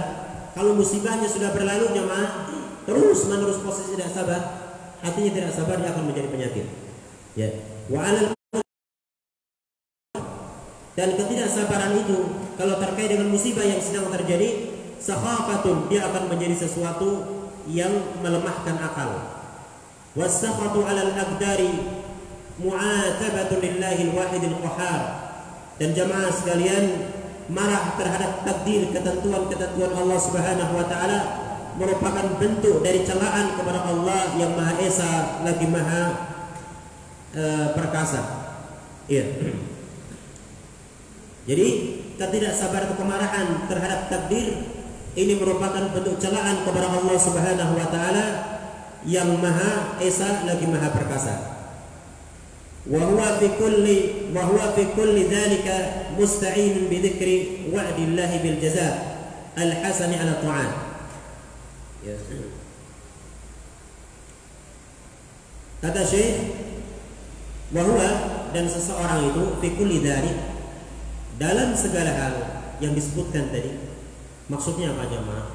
kalau 0.54 0.78
musibahnya 0.78 1.26
sudah 1.26 1.50
berlalu 1.50 1.90
jemaah 1.90 2.46
terus 2.86 3.26
menerus 3.26 3.58
posisi 3.58 3.98
tidak 3.98 4.10
sabar 4.14 4.40
hatinya 5.02 5.30
tidak 5.34 5.52
sabar 5.54 5.82
dia 5.82 5.90
akan 5.90 6.04
menjadi 6.06 6.28
penyakit. 6.30 6.66
Ya. 7.34 7.50
Wa 7.90 8.06
dan 10.98 11.16
ketidaksabaran 11.16 11.96
itu 12.02 12.18
kalau 12.60 12.76
terkait 12.76 13.08
dengan 13.08 13.32
musibah 13.32 13.64
yang 13.64 13.80
sedang 13.80 14.12
terjadi 14.12 14.68
sakhafatun 15.00 15.88
dia 15.88 16.04
akan 16.04 16.28
menjadi 16.28 16.66
sesuatu 16.66 17.24
yang 17.70 17.90
melemahkan 18.20 18.76
akal. 18.76 19.10
Wasakhatu 20.12 20.84
'alal 20.84 21.14
aqdari 21.14 21.72
mu'atabatun 22.60 23.58
lillahi 23.64 24.12
al-wahid 24.12 24.42
al-qahhar. 24.44 25.00
Dan 25.80 25.96
jamaah 25.96 26.28
sekalian 26.28 26.84
marah 27.50 27.98
terhadap 27.98 28.46
takdir 28.46 28.94
ketentuan-ketentuan 28.94 29.92
Allah 29.98 30.18
Subhanahu 30.22 30.72
wa 30.78 30.86
taala 30.86 31.20
merupakan 31.74 32.26
bentuk 32.38 32.82
dari 32.82 33.02
celaan 33.02 33.58
kepada 33.58 33.86
Allah 33.86 34.38
yang 34.38 34.54
Maha 34.54 34.74
Esa 34.82 35.42
lagi 35.42 35.66
Maha 35.66 36.02
e, 37.34 37.44
perkasa. 37.74 38.20
Iya. 39.10 39.26
Jadi 41.50 41.68
ketidaksabaran 42.14 42.94
atau 42.94 42.98
kemarahan 43.00 43.46
terhadap 43.66 44.12
takdir 44.12 44.60
ini 45.18 45.34
merupakan 45.34 45.90
bentuk 45.90 46.22
celaan 46.22 46.62
kepada 46.62 46.86
Allah 46.86 47.16
Subhanahu 47.18 47.72
wa 47.74 47.88
taala 47.90 48.26
yang 49.02 49.40
Maha 49.42 49.98
Esa 49.98 50.46
lagi 50.46 50.66
Maha 50.70 50.94
perkasa. 50.94 51.59
Wa 52.88 52.96
huwa 53.04 53.36
fi 53.36 54.84
kulli 54.96 55.22
dhalika 55.28 55.76
musta'in 56.16 56.88
bi 56.88 56.96
dzikri 57.04 57.36
wa'dillahi 57.68 58.36
bil 58.40 58.56
jazaa 58.56 58.96
al-hasani 59.56 60.16
ala 60.16 60.40
ta'at. 60.40 60.72
Ya. 62.00 62.16
Kata 65.80 66.00
Syekh 66.04 66.36
bahwa 67.72 68.08
dan 68.52 68.66
seseorang 68.66 69.32
itu 69.32 69.42
fikul 69.60 69.92
dari 70.00 70.32
dalam 71.40 71.72
segala 71.72 72.12
hal 72.12 72.34
yang 72.84 72.92
disebutkan 72.92 73.48
tadi 73.48 73.76
maksudnya 74.48 74.92
apa 74.92 75.08
jemaah? 75.08 75.48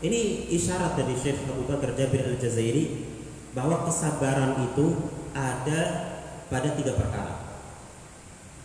Ini 0.00 0.50
isyarat 0.50 0.96
dari 0.96 1.12
Syekh 1.12 1.44
Abu 1.46 1.68
Bakar 1.68 1.92
Jabir 1.92 2.24
Al-Jazairi 2.24 3.04
bahwa 3.52 3.84
kesabaran 3.84 4.64
itu 4.64 4.96
ada 5.36 6.09
pada 6.50 6.68
tiga 6.74 6.98
perkara. 6.98 7.50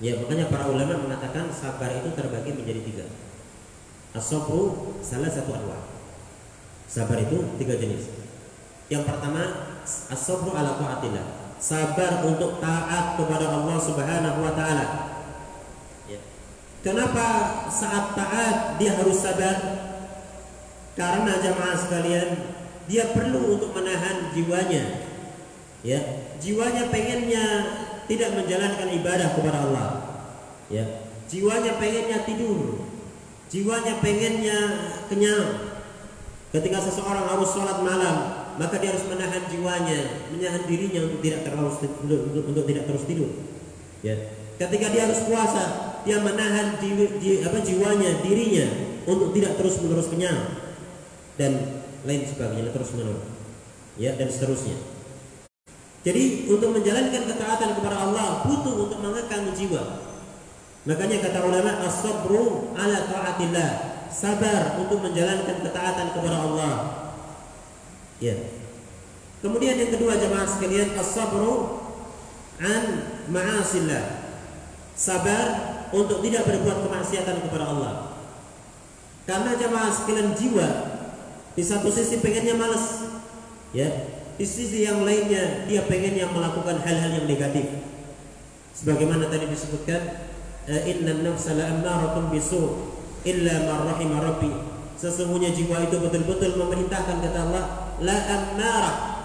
Ya, 0.03 0.19
makanya 0.19 0.51
para 0.51 0.67
ulama 0.67 1.07
mengatakan 1.07 1.47
sabar 1.55 1.87
itu 1.93 2.11
terbagi 2.11 2.51
menjadi 2.51 2.81
tiga. 2.83 3.05
Asobru 4.11 4.97
salah 4.99 5.31
satu 5.31 5.55
anwa. 5.55 5.87
Sabar 6.89 7.15
itu 7.21 7.55
tiga 7.55 7.79
jenis. 7.79 8.11
Yang 8.91 9.07
pertama, 9.07 9.71
as-sabru 9.85 10.51
ala 10.51 10.75
taatillah. 10.75 11.55
Sabar 11.55 12.27
untuk 12.27 12.59
taat 12.59 13.15
kepada 13.15 13.47
Allah 13.47 13.77
Subhanahu 13.79 14.39
wa 14.43 14.51
taala. 14.51 14.85
Ya. 16.11 16.19
Kenapa 16.83 17.25
saat 17.71 18.13
taat 18.13 18.75
dia 18.75 18.99
harus 18.99 19.15
sabar? 19.15 19.57
Karena 20.95 21.39
jamaah 21.39 21.75
sekalian, 21.75 22.29
dia 22.87 23.11
perlu 23.15 23.59
untuk 23.59 23.71
menahan 23.75 24.31
jiwanya. 24.31 25.07
Ya, 25.83 25.99
jiwanya 26.41 26.89
pengennya 26.89 27.45
tidak 28.05 28.29
menjalankan 28.37 28.87
ibadah 29.01 29.29
kepada 29.33 29.57
Allah. 29.69 29.87
Ya, 30.69 31.05
jiwanya 31.29 31.77
pengennya 31.77 32.25
tidur. 32.25 32.87
Jiwanya 33.45 34.01
pengennya 34.01 34.59
kenyang 35.05 35.75
Ketika 36.55 36.79
seseorang 36.79 37.27
harus 37.27 37.51
sholat 37.51 37.83
malam, 37.83 38.15
maka 38.55 38.79
dia 38.79 38.95
harus 38.95 39.03
menahan 39.11 39.43
jiwanya, 39.51 40.31
menahan 40.31 40.63
dirinya 40.63 41.03
untuk 41.03 41.19
tidak 41.19 41.43
terus 41.43 41.75
untuk, 41.83 42.31
untuk, 42.31 42.43
untuk 42.47 42.63
tidak 42.63 42.83
terus 42.87 43.03
tidur. 43.03 43.27
Ya. 43.99 44.15
Ketika 44.55 44.87
dia 44.95 45.03
harus 45.03 45.19
puasa, 45.27 45.63
dia 46.07 46.23
menahan 46.23 46.79
ji, 46.79 46.95
ji, 47.19 47.43
apa, 47.43 47.59
jiwanya, 47.59 48.23
dirinya 48.23 48.67
untuk 49.03 49.35
tidak 49.35 49.59
terus 49.59 49.83
menerus 49.83 50.07
kenyang 50.07 50.63
dan 51.35 51.83
lain 52.07 52.23
sebagainya 52.23 52.71
terus 52.71 52.95
menerus. 52.95 53.19
Ya 53.99 54.15
dan 54.15 54.31
seterusnya. 54.31 54.79
Jadi 56.05 56.45
untuk 56.45 56.69
menjalankan 56.69 57.23
ketaatan 57.25 57.81
kepada 57.81 57.97
Allah 57.97 58.45
butuh 58.45 58.85
untuk 58.85 59.01
mengekang 59.01 59.49
jiwa. 59.57 60.05
Makanya 60.85 61.17
kata 61.17 61.41
ulama 61.41 61.81
as-sabru 61.81 62.69
ala 62.77 63.09
taatillah 63.09 63.69
sabar 64.13 64.77
untuk 64.77 65.01
menjalankan 65.01 65.65
ketaatan 65.65 66.13
kepada 66.13 66.37
Allah. 66.45 66.73
Ya. 68.21 68.37
Kemudian 69.41 69.81
yang 69.81 69.91
kedua 69.97 70.13
jemaah 70.21 70.45
sekalian 70.45 70.93
as-sabru 70.93 71.81
an 72.61 72.83
ma'asillah. 73.33 74.29
Sabar 74.93 75.45
untuk 75.89 76.21
tidak 76.21 76.45
berbuat 76.47 76.85
kemaksiatan 76.85 77.49
kepada 77.49 77.65
Allah. 77.65 77.93
Karena 79.25 79.57
jemaah 79.57 79.89
sekalian 79.89 80.37
jiwa 80.37 80.69
di 81.57 81.63
satu 81.65 81.89
sisi 81.89 82.21
pengennya 82.21 82.53
malas, 82.53 83.09
ya. 83.73 84.14
Di 84.35 84.43
sisi 84.43 84.83
yang 84.83 85.07
lainnya 85.07 85.63
dia 85.63 85.87
pengen 85.87 86.19
yang 86.19 86.31
melakukan 86.35 86.83
hal-hal 86.83 87.23
yang 87.23 87.27
negatif. 87.27 87.71
Sebagaimana 88.75 89.31
tadi 89.31 89.47
disebutkan, 89.47 90.27
inna 90.67 91.23
nafsa 91.23 91.55
la 91.55 91.71
ammaratun 91.71 92.27
bisu 92.27 92.91
illa 93.23 93.63
man 93.63 93.95
rahimah 93.95 94.19
rabbi. 94.19 94.51
Sesungguhnya 94.99 95.55
jiwa 95.55 95.87
itu 95.87 95.95
betul-betul 95.99 96.59
memerintahkan 96.59 97.23
kata 97.23 97.39
Allah 97.47 97.65
la 98.03 98.17
ammarah 98.27 99.15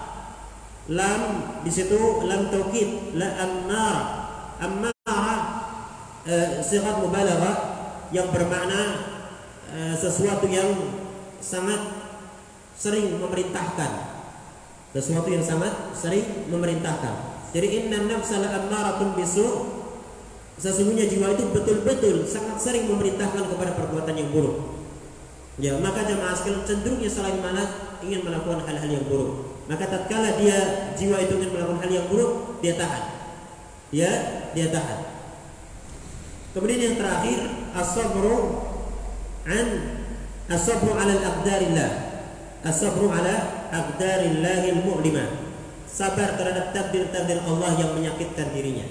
lam 0.91 1.21
di 1.63 1.71
situ 1.71 2.27
lam 2.27 2.51
taukid 2.51 3.15
la 3.15 3.39
ammarah 3.39 3.99
uh, 6.27 6.49
sigat 6.59 6.99
mubalaghah 6.99 7.55
yang 8.11 8.27
bermakna 8.31 8.99
uh, 9.71 9.95
sesuatu 9.95 10.47
yang 10.51 10.67
sangat 11.39 11.79
sering 12.75 13.21
memerintahkan 13.21 14.10
sesuatu 14.91 15.31
yang 15.31 15.43
sangat 15.43 15.71
sering 15.95 16.51
memerintahkan 16.51 17.13
jadi 17.55 17.67
inna 17.67 18.07
nafsa 18.11 18.43
la 18.43 18.51
ammaratun 18.63 19.15
bisu 19.15 19.79
Sesungguhnya 20.61 21.09
jiwa 21.09 21.33
itu 21.33 21.49
betul-betul 21.49 22.21
sangat 22.29 22.61
sering 22.61 22.85
memerintahkan 22.85 23.49
kepada 23.49 23.73
perbuatan 23.73 24.13
yang 24.13 24.29
buruk. 24.29 24.77
Ya, 25.57 25.73
maka 25.81 26.05
jemaah 26.05 26.37
sekalian 26.37 26.61
cenderungnya 26.61 27.09
selain 27.09 27.41
mana 27.41 27.65
ingin 28.05 28.21
melakukan 28.21 28.61
hal-hal 28.69 28.85
yang 28.93 29.05
buruk. 29.09 29.57
Maka 29.65 29.89
tatkala 29.89 30.37
dia 30.37 30.93
jiwa 30.93 31.17
itu 31.17 31.33
ingin 31.41 31.49
melakukan 31.49 31.81
hal 31.81 31.91
yang 31.91 32.05
buruk, 32.13 32.61
dia 32.61 32.77
tahan. 32.77 33.03
Ya, 33.89 34.11
dia 34.53 34.69
tahan. 34.69 34.99
Kemudian 36.53 36.79
yang 36.93 36.95
terakhir, 37.01 37.39
as-sabru 37.73 38.37
an 39.49 39.67
as-sabru 40.45 40.93
'ala 40.93 41.09
al-aqdarillah. 41.09 41.91
As-sabru 42.61 43.09
'ala 43.09 43.60
aqdarillahil 43.71 44.83
mu'limah. 44.83 45.49
Sabar 45.87 46.39
terhadap 46.39 46.71
takdir-takdir 46.71 47.43
Allah 47.43 47.75
yang 47.75 47.91
menyakitkan 47.95 48.55
dirinya. 48.55 48.87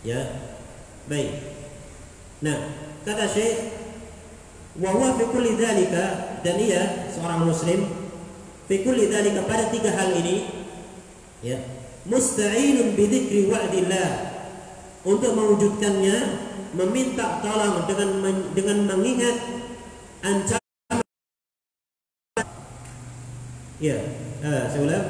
Ya, 0.00 0.50
Baik. 1.10 1.32
Nah, 2.40 2.56
kata 3.02 3.26
Syekh 3.26 3.74
wa 4.78 4.94
huwa 4.94 5.18
fi 5.18 5.26
kulli 5.26 5.58
dan 5.58 6.56
ia 6.62 7.10
seorang 7.10 7.42
muslim 7.42 7.90
fi 8.70 8.86
kulli 8.86 9.10
pada 9.10 9.66
tiga 9.74 9.90
hal 9.90 10.14
ini 10.14 10.46
ya 11.42 11.58
musta'inun 12.06 12.94
bidzikri 12.94 13.50
wa'dillah 13.50 14.10
untuk 15.02 15.34
mewujudkannya 15.34 16.16
meminta 16.78 17.42
tolong 17.42 17.90
dengan 17.90 18.10
dengan 18.54 18.78
mengingat 18.86 19.36
ancaman 20.22 20.59
ya 23.82 23.96
uh, 24.44 24.68
saya 24.68 24.80
ulang. 24.84 25.06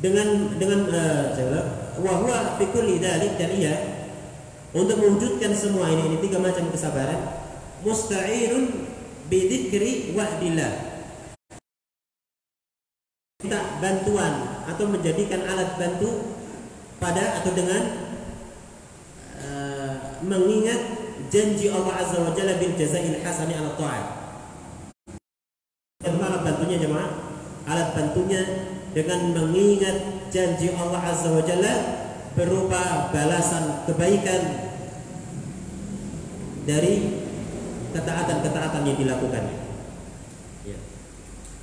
Dengan 0.00 0.28
dengan 0.60 0.80
uh, 0.92 1.24
saya 1.32 1.46
ulang. 1.50 1.68
Wa 2.00 2.12
huwa 2.20 2.38
fi 2.60 2.64
kulli 2.70 3.00
dzalik 3.00 3.40
dan 3.40 3.50
iya 3.56 3.74
untuk 4.70 5.02
mewujudkan 5.02 5.50
semua 5.50 5.90
ini 5.90 6.14
ini 6.14 6.16
tiga 6.22 6.38
macam 6.38 6.70
kesabaran. 6.70 7.18
Musta'inun 7.82 8.86
bidzikri 9.26 10.12
wa'dillah 10.12 10.90
minta 13.40 13.80
bantuan 13.80 14.62
atau 14.68 14.84
menjadikan 14.84 15.40
alat 15.48 15.74
bantu 15.80 16.36
pada 17.00 17.40
atau 17.40 17.56
dengan 17.56 17.82
uh, 19.40 20.20
mengingat 20.20 20.78
janji 21.32 21.72
Allah 21.72 22.04
Azza 22.04 22.20
wa 22.20 22.36
Jalla 22.36 22.60
bil 22.60 22.76
jazail 22.76 23.16
hasani 23.24 23.56
ala 23.56 23.72
ta'at. 23.80 24.06
Alat 26.04 26.42
bantunya 26.44 26.76
jemaah, 26.76 27.19
alat 27.70 27.94
bantunya 27.94 28.42
dengan 28.90 29.30
mengingat 29.30 30.26
janji 30.34 30.74
Allah 30.74 30.98
Azza 30.98 31.30
wa 31.30 31.42
Jalla 31.46 31.74
berupa 32.34 33.14
balasan 33.14 33.86
kebaikan 33.86 34.42
dari 36.66 37.22
ketaatan-ketaatan 37.94 38.82
yang 38.86 38.98
dilakukannya. 38.98 39.58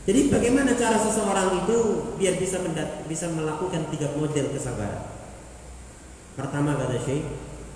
Jadi 0.08 0.32
bagaimana 0.32 0.72
cara 0.80 0.96
seseorang 0.96 1.68
itu 1.68 1.78
biar 2.16 2.40
bisa 2.40 2.64
mendat 2.64 3.04
bisa 3.12 3.28
melakukan 3.28 3.92
tiga 3.92 4.16
model 4.16 4.56
kesabaran? 4.56 5.04
Pertama 6.40 6.80
kata 6.80 6.96
Syekh, 7.04 7.28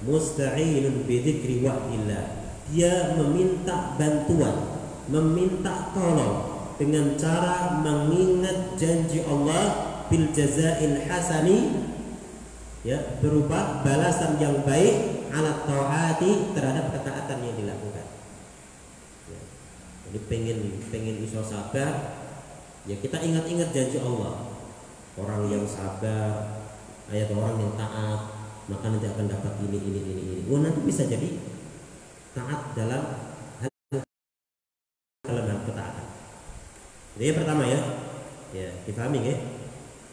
musta'inun 0.08 1.04
bidzikri 1.04 1.60
wa'dillah. 1.60 2.40
Dia 2.72 3.20
meminta 3.20 4.00
bantuan, 4.00 4.80
meminta 5.12 5.92
tolong 5.92 6.51
dengan 6.82 7.14
cara 7.14 7.78
mengingat 7.86 8.74
janji 8.74 9.22
Allah 9.22 9.94
bil 10.10 10.34
jazail 10.34 11.06
hasani 11.06 11.78
ya 12.82 13.22
berupa 13.22 13.86
balasan 13.86 14.42
yang 14.42 14.66
baik 14.66 15.30
alat 15.30 15.62
taati 15.70 16.58
terhadap 16.58 16.90
ketaatan 16.90 17.38
yang 17.46 17.54
dilakukan. 17.54 18.02
Ya. 19.30 19.42
Jadi 20.10 20.20
pengen 20.26 20.82
pengen 20.90 21.22
iso 21.22 21.46
sabar 21.46 22.18
ya 22.90 22.98
kita 22.98 23.22
ingat-ingat 23.22 23.70
janji 23.70 24.02
Allah 24.02 24.50
orang 25.22 25.54
yang 25.54 25.62
sabar 25.70 26.66
ayat 27.14 27.30
orang 27.30 27.62
yang 27.62 27.78
taat 27.78 28.42
maka 28.66 28.86
nanti 28.90 29.06
akan 29.06 29.30
dapat 29.30 29.54
ini 29.70 29.78
ini 29.78 30.00
ini 30.02 30.24
ini 30.26 30.44
oh 30.50 30.58
nanti 30.58 30.82
bisa 30.82 31.06
jadi 31.06 31.38
taat 32.34 32.74
dalam 32.74 33.06
hal 33.62 34.02
ketaatan 35.62 36.08
jadi 37.16 37.24
yang 37.32 37.38
pertama 37.44 37.64
ya 37.68 37.80
ya 38.52 38.70
difahami 38.88 39.20
ya. 39.24 39.36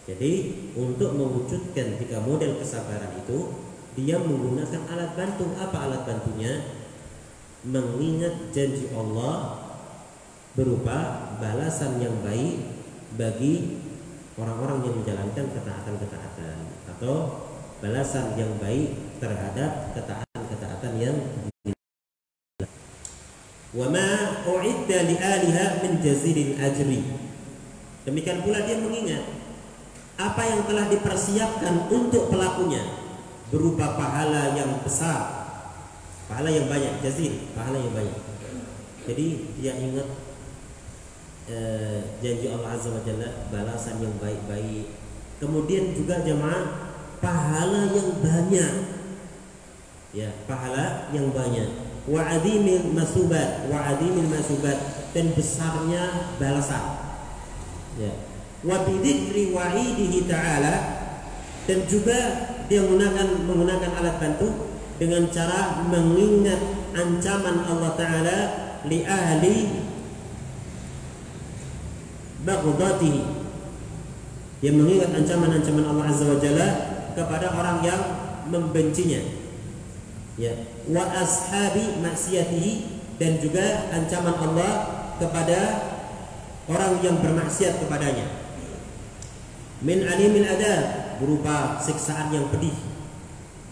Jadi 0.08 0.32
untuk 0.72 1.12
mewujudkan 1.12 2.00
tiga 2.00 2.18
model 2.24 2.56
kesabaran 2.56 3.12
itu 3.20 3.52
dia 3.98 4.16
menggunakan 4.16 4.88
alat 4.88 5.12
bantu. 5.12 5.52
Apa 5.60 5.84
alat 5.84 6.02
bantunya? 6.08 6.64
Mengingat 7.66 8.54
janji 8.54 8.88
Allah 8.94 9.68
berupa 10.56 11.28
balasan 11.36 12.00
yang 12.00 12.24
baik 12.24 12.56
bagi 13.20 13.84
orang-orang 14.38 14.86
yang 14.86 14.94
menjalankan 15.02 15.46
ketaatan-ketaatan 15.52 16.56
atau 16.96 17.14
balasan 17.82 18.38
yang 18.38 18.54
baik 18.62 19.18
terhadap 19.18 19.92
ketaatan-ketaatan 19.94 20.92
yang 20.98 21.16
wa 23.76 23.86
ma 23.92 24.27
u'idda 24.48 24.98
li 25.04 25.16
aliha 25.20 25.84
min 25.84 26.00
demikian 28.08 28.38
pula 28.40 28.64
dia 28.64 28.80
mengingat 28.80 29.24
apa 30.18 30.42
yang 30.48 30.64
telah 30.66 30.88
dipersiapkan 30.88 31.92
untuk 31.92 32.32
pelakunya 32.32 32.82
berupa 33.52 33.94
pahala 33.94 34.56
yang 34.56 34.80
besar 34.82 35.38
pahala 36.28 36.52
yang 36.52 36.68
banyak 36.68 37.00
jazil 37.00 37.32
pahala 37.56 37.80
yang 37.80 37.92
banyak. 37.96 38.18
Jadi 39.08 39.26
dia 39.56 39.72
ingat 39.80 40.08
eh, 41.48 41.98
janji 42.20 42.46
Allah 42.52 42.76
Azza 42.76 42.92
wa 42.92 43.00
Jalla 43.00 43.48
balasan 43.48 44.04
yang 44.04 44.12
baik-baik. 44.20 44.92
Kemudian 45.40 45.96
juga 45.96 46.20
jemaah 46.20 46.92
pahala 47.24 47.88
yang 47.96 48.20
banyak. 48.20 48.72
Ya 50.12 50.28
pahala 50.44 51.08
yang 51.16 51.32
banyak 51.32 51.87
wa 52.08 52.24
adimil 52.24 52.96
masubat 52.96 53.68
wa 53.68 53.84
adimil 53.84 54.26
masubat 54.32 54.76
dan 55.12 55.32
besarnya 55.36 56.32
balasan. 56.40 56.84
Ya. 58.00 58.12
Wa 58.64 58.82
bidzikri 58.88 59.52
wa'idihi 59.52 60.24
ta'ala. 60.24 60.74
Dan 61.68 61.84
juga 61.84 62.16
dia 62.64 62.80
menggunakan 62.80 63.44
menggunakan 63.44 63.90
alat 64.00 64.16
bantu 64.16 64.48
dengan 64.96 65.28
cara 65.28 65.84
mengingat 65.84 66.56
ancaman 66.96 67.60
Allah 67.68 67.92
taala 67.92 68.38
li 68.88 69.04
ahli 69.04 69.56
baghdatihi. 72.48 73.22
Yang 74.58 74.74
mengingat 74.74 75.10
ancaman-ancaman 75.14 75.84
Allah 75.86 76.06
Azza 76.10 76.24
wa 76.26 76.40
Jalla 76.40 76.68
kepada 77.14 77.52
orang 77.54 77.78
yang 77.84 78.00
membencinya 78.48 79.37
ya. 80.38 80.54
Wa 80.88 81.04
ashabi 81.18 81.98
maksiatihi 82.00 82.72
dan 83.18 83.42
juga 83.42 83.90
ancaman 83.90 84.32
Allah 84.38 84.72
kepada 85.18 85.60
orang 86.70 87.02
yang 87.02 87.18
bermaksiat 87.18 87.82
kepadanya. 87.82 88.24
Min 89.82 90.06
alimil 90.06 90.46
adab 90.46 91.18
berupa 91.18 91.82
siksaan 91.82 92.30
yang 92.30 92.46
pedih. 92.48 92.74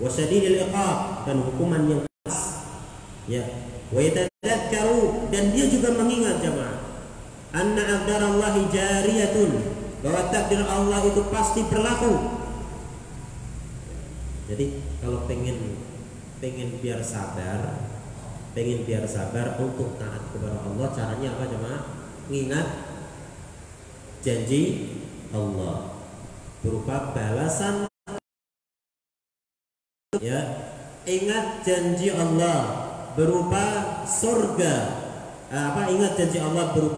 Wa 0.03 0.11
syadidil 0.11 0.67
iqab 0.67 1.25
dan 1.25 1.41
hukuman 1.41 1.87
yang 1.87 2.01
keras. 2.05 2.69
Ya. 3.31 3.47
Wa 3.95 4.03
yatadzakkaru 4.03 5.31
dan 5.31 5.55
dia 5.55 5.71
juga 5.71 5.95
mengingat 5.95 6.43
jemaah 6.43 6.87
anna 7.57 7.83
aqdarallahi 8.03 8.69
jariyatun 8.69 9.51
bahwa 10.05 10.29
takdir 10.29 10.61
Allah 10.69 11.01
itu 11.09 11.25
pasti 11.33 11.65
berlaku. 11.65 12.37
Jadi 14.47 14.67
kalau 15.03 15.25
pengen 15.27 15.81
pengen 16.41 16.77
biar 16.85 17.01
sabar 17.01 17.77
pengen 18.53 18.85
biar 18.89 19.05
sabar 19.09 19.61
untuk 19.61 19.97
taat 20.01 20.21
kepada 20.33 20.57
Allah 20.65 20.89
caranya 20.93 21.29
apa 21.37 21.45
jemaah 21.49 21.83
ingat 22.33 22.69
janji 24.25 24.93
Allah 25.33 25.97
berupa 26.61 27.13
balasan 27.13 27.89
ya 30.21 30.41
ingat 31.05 31.63
janji 31.65 32.09
Allah 32.13 32.89
berupa 33.17 33.65
surga 34.09 34.75
apa 35.53 35.89
ingat 35.93 36.13
janji 36.19 36.39
Allah 36.41 36.73
berupa 36.73 36.97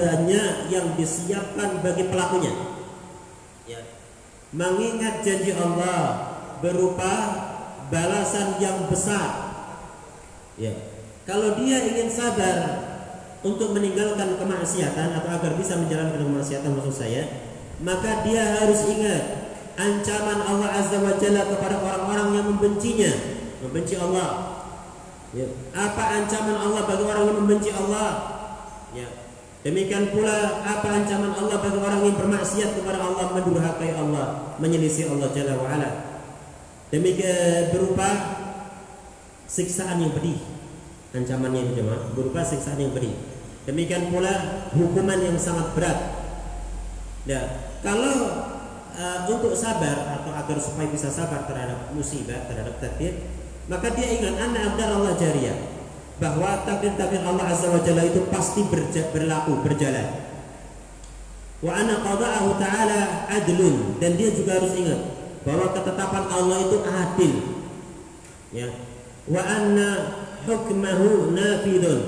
banyak 0.00 0.72
yang 0.72 0.96
disiapkan 0.96 1.84
bagi 1.84 2.08
pelakunya. 2.08 2.52
Ya. 3.68 3.84
Mengingat 4.56 5.22
janji 5.22 5.52
Allah 5.52 6.29
berupa 6.60 7.12
balasan 7.90 8.56
yang 8.62 8.86
besar. 8.88 9.50
Ya. 10.56 10.72
Kalau 11.24 11.56
dia 11.58 11.84
ingin 11.84 12.08
sabar 12.08 12.80
untuk 13.40 13.72
meninggalkan 13.72 14.36
kemaksiatan 14.36 15.16
atau 15.16 15.30
agar 15.32 15.52
bisa 15.56 15.76
menjalankan 15.80 16.20
kemaksiatan 16.20 16.70
maksud 16.76 16.96
saya, 16.96 17.22
maka 17.80 18.24
dia 18.24 18.60
harus 18.60 18.84
ingat 18.88 19.22
ancaman 19.80 20.38
Allah 20.44 20.70
Azza 20.76 21.00
wa 21.00 21.16
Jalla 21.16 21.48
kepada 21.48 21.80
orang-orang 21.80 22.28
yang 22.36 22.46
membencinya, 22.52 23.12
membenci 23.64 23.96
Allah. 23.96 24.60
Ya. 25.30 25.46
Apa 25.72 26.20
ancaman 26.20 26.56
Allah 26.58 26.82
bagi 26.84 27.04
orang 27.06 27.22
yang 27.30 27.38
membenci 27.40 27.70
Allah? 27.72 28.08
Ya. 28.92 29.08
Demikian 29.60 30.10
pula 30.10 30.64
apa 30.64 30.88
ancaman 30.88 31.32
Allah 31.36 31.56
bagi 31.60 31.78
orang 31.78 32.00
yang 32.04 32.16
bermaksiat 32.16 32.80
kepada 32.80 32.98
Allah, 33.00 33.38
mendurhakai 33.38 33.92
Allah, 33.96 34.56
menyelisih 34.58 35.14
Allah 35.14 35.28
Jalla 35.32 35.54
wa 35.56 35.68
ala. 35.70 36.09
Demikian 36.90 37.70
berupa 37.70 38.08
siksaan 39.46 40.02
yang 40.02 40.10
pedih. 40.14 40.42
Ancamannya 41.10 41.70
itu 41.70 41.82
jemaah 41.82 42.10
berupa 42.14 42.42
siksaan 42.42 42.82
yang 42.82 42.90
pedih. 42.90 43.14
Demikian 43.66 44.10
pula 44.10 44.66
hukuman 44.74 45.18
yang 45.22 45.38
sangat 45.38 45.70
berat. 45.78 45.98
Ya, 47.30 47.70
kalau 47.82 48.16
uh, 48.94 49.18
untuk 49.30 49.54
sabar 49.54 50.18
atau 50.18 50.34
agar 50.34 50.58
supaya 50.58 50.90
bisa 50.90 51.06
sabar 51.14 51.46
terhadap 51.46 51.94
musibah, 51.94 52.42
terhadap 52.50 52.82
takdir, 52.82 53.22
maka 53.70 53.94
dia 53.94 54.18
ingat 54.18 54.34
anak 54.34 54.74
Allah 54.82 55.14
jariyah 55.14 55.58
bahwa 56.18 56.66
takdir-takdir 56.66 57.22
Allah 57.22 57.48
Azza 57.48 57.72
wa 57.72 57.80
Jalla 57.80 58.04
itu 58.04 58.28
pasti 58.28 58.66
berja, 58.66 59.08
berlaku, 59.14 59.62
berjalan. 59.64 60.26
Wa 61.60 61.76
anna 61.76 62.00
qada'ahu 62.00 62.56
ta'ala 62.56 63.28
adlun 63.28 64.00
dan 64.00 64.16
dia 64.16 64.32
juga 64.32 64.58
harus 64.60 64.72
ingat 64.74 65.19
bahwa 65.46 65.66
ketetapan 65.72 66.24
Allah 66.28 66.58
itu 66.68 66.76
adil. 66.84 67.34
Ya. 68.50 68.68
Wa 69.30 69.42
anna 69.44 69.88
hukmahu 70.44 71.32
nafidun 71.36 72.00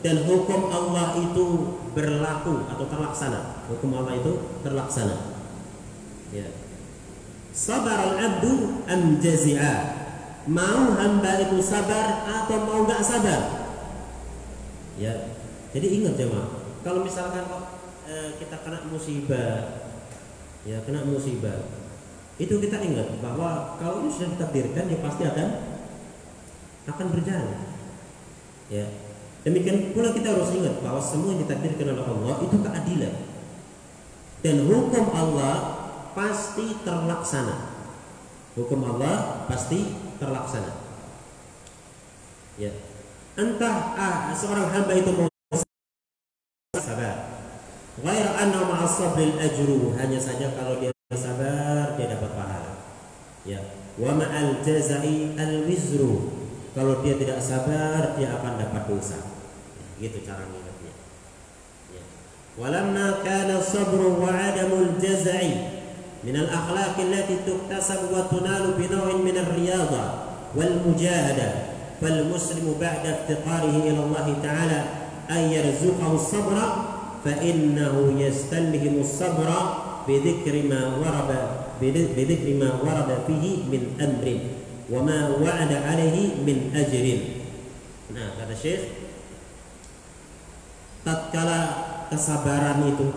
dan 0.00 0.24
hukum 0.24 0.72
Allah 0.72 1.18
itu 1.20 1.76
berlaku 1.92 2.66
atau 2.70 2.84
terlaksana. 2.88 3.66
Hukum 3.68 3.90
Allah 4.00 4.18
itu 4.18 4.32
terlaksana. 4.64 5.16
Ya. 6.30 6.48
Sabar 7.50 8.14
al-abdu 8.14 8.86
am 8.86 9.18
jazi'a. 9.18 9.98
Mau 10.48 10.96
hamba 10.96 11.36
itu 11.44 11.60
sabar 11.60 12.24
atau 12.24 12.56
mau 12.64 12.88
nggak 12.88 13.02
sabar? 13.04 13.70
Ya. 14.96 15.36
Jadi 15.70 16.02
ingat 16.02 16.18
jemaah, 16.18 16.50
kalau 16.82 17.06
misalkan 17.06 17.46
Eh, 18.10 18.30
kita 18.42 18.58
kena 18.66 18.90
musibah 18.90 19.86
ya 20.66 20.82
kena 20.82 21.06
musibah 21.06 21.62
itu 22.40 22.56
kita 22.56 22.80
ingat 22.80 23.20
bahwa 23.20 23.76
kalau 23.76 24.00
ini 24.00 24.08
sudah 24.08 24.32
ditakdirkan 24.32 24.88
ya 24.88 24.98
pasti 25.04 25.22
akan 25.28 25.48
akan 26.88 27.06
berjalan. 27.12 27.60
Ya. 28.72 28.88
Demikian 29.44 29.92
pula 29.92 30.16
kita 30.16 30.32
harus 30.32 30.48
ingat 30.56 30.80
bahwa 30.80 31.00
semua 31.04 31.36
yang 31.36 31.44
ditakdirkan 31.44 31.92
oleh 31.92 32.06
Allah 32.08 32.34
itu 32.40 32.56
keadilan. 32.56 33.14
Dan 34.40 34.56
hukum 34.64 35.04
Allah 35.12 35.54
pasti 36.16 36.80
terlaksana. 36.80 37.76
Hukum 38.56 38.88
Allah 38.88 39.44
pasti 39.44 39.92
terlaksana. 40.16 40.72
Ya. 42.56 42.72
Entah 43.36 43.76
ah, 44.00 44.16
seorang 44.32 44.72
hamba 44.72 44.96
itu 44.96 45.12
mau 45.12 45.28
sabar. 46.80 47.16
Ghair 48.00 48.28
anna 48.32 48.64
ma'as 48.64 48.96
hanya 48.96 50.20
saja 50.20 50.46
kalau 50.56 50.80
dia 50.80 50.88
sabar. 51.12 51.59
Ya. 53.45 53.61
Wa 53.95 54.11
ma'al 54.17 54.59
jazai 54.65 55.37
al 55.37 55.69
wizru. 55.69 56.33
Kalau 56.75 56.99
dia 56.99 57.15
tidak 57.15 57.39
sabar 57.39 58.19
dia 58.19 58.35
akan 58.35 58.59
dapat 58.59 58.83
dosa. 58.91 59.19
Ya, 59.99 60.09
gitu 60.09 60.23
cara 60.27 60.43
mengingatnya. 60.49 60.93
Ya. 61.95 62.03
Walamma 62.59 63.23
kana 63.23 63.63
sabru 63.63 64.19
wa 64.19 64.31
adamul 64.31 64.99
jazai 64.99 65.75
من 66.25 66.35
الأخلاق 66.35 66.95
التي 66.99 67.35
تكتسب 67.45 67.99
وتنال 68.13 68.73
بنوع 68.77 69.13
من 69.13 69.37
الرياضة 69.37 70.03
والمجاهدة 70.55 71.51
فالمسلم 72.01 72.75
بعد 72.81 73.05
افتقاره 73.05 73.75
إلى 73.83 73.99
الله 73.99 74.35
تعالى 74.43 74.83
أن 75.29 75.51
يرزقه 75.51 76.15
الصبر 76.15 76.57
فإنه 77.25 78.13
يستلهم 78.17 78.99
الصبر 78.99 79.49
بذكر 80.07 80.63
ما 80.69 80.97
ورد 80.97 81.31
بذكر 81.81 82.47
ما 82.55 82.69
ورد 82.81 83.09
فيه 83.27 83.45
من 83.67 83.81
أمر 83.99 84.27
وما 84.89 85.19
وعد 85.41 85.71
عليه 85.73 86.17
من 86.45 86.57
أجر 86.75 87.07
Nah 88.05 88.37
kata 88.37 88.53
Syekh 88.53 88.85
tatkala 91.01 91.59
kesabaran 92.13 92.85
itu 92.85 93.09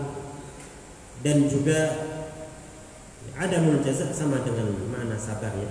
dan 1.21 1.45
juga 1.45 2.09
ada 3.37 3.57
jaza 3.85 4.09
sama 4.11 4.41
dengan 4.41 4.73
makna 4.89 5.13
sabar 5.13 5.53
ya. 5.55 5.69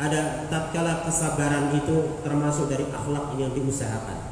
Ada 0.00 0.48
tatkala 0.48 1.04
kesabaran 1.04 1.76
itu 1.76 2.24
termasuk 2.24 2.72
dari 2.72 2.88
akhlak 2.88 3.36
yang 3.36 3.52
diusahakan 3.52 4.30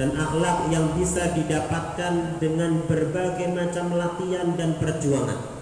dan 0.00 0.16
akhlak 0.16 0.72
yang 0.72 0.96
bisa 0.96 1.36
didapatkan 1.36 2.40
dengan 2.40 2.88
berbagai 2.88 3.52
macam 3.52 3.92
latihan 4.00 4.56
dan 4.56 4.80
perjuangan. 4.80 5.53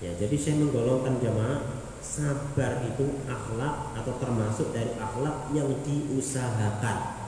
Ya, 0.00 0.16
jadi 0.16 0.32
saya 0.40 0.56
menggolongkan 0.64 1.20
jamaah 1.20 1.60
sabar 2.00 2.80
itu 2.88 3.20
akhlak 3.28 3.92
atau 4.00 4.12
termasuk 4.16 4.72
dari 4.72 4.96
akhlak 4.96 5.52
yang 5.52 5.68
diusahakan. 5.84 7.20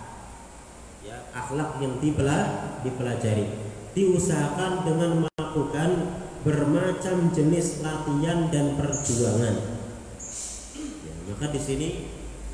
Ya, 1.04 1.28
akhlak 1.36 1.76
yang 1.84 2.00
dipelajari, 2.00 2.80
dipelajari, 2.80 3.46
diusahakan 3.92 4.88
dengan 4.88 5.28
melakukan 5.28 5.90
bermacam 6.48 7.28
jenis 7.36 7.84
latihan 7.84 8.48
dan 8.48 8.80
perjuangan. 8.80 9.56
Ya, 11.04 11.14
maka 11.28 11.52
di 11.52 11.60
sini 11.60 11.88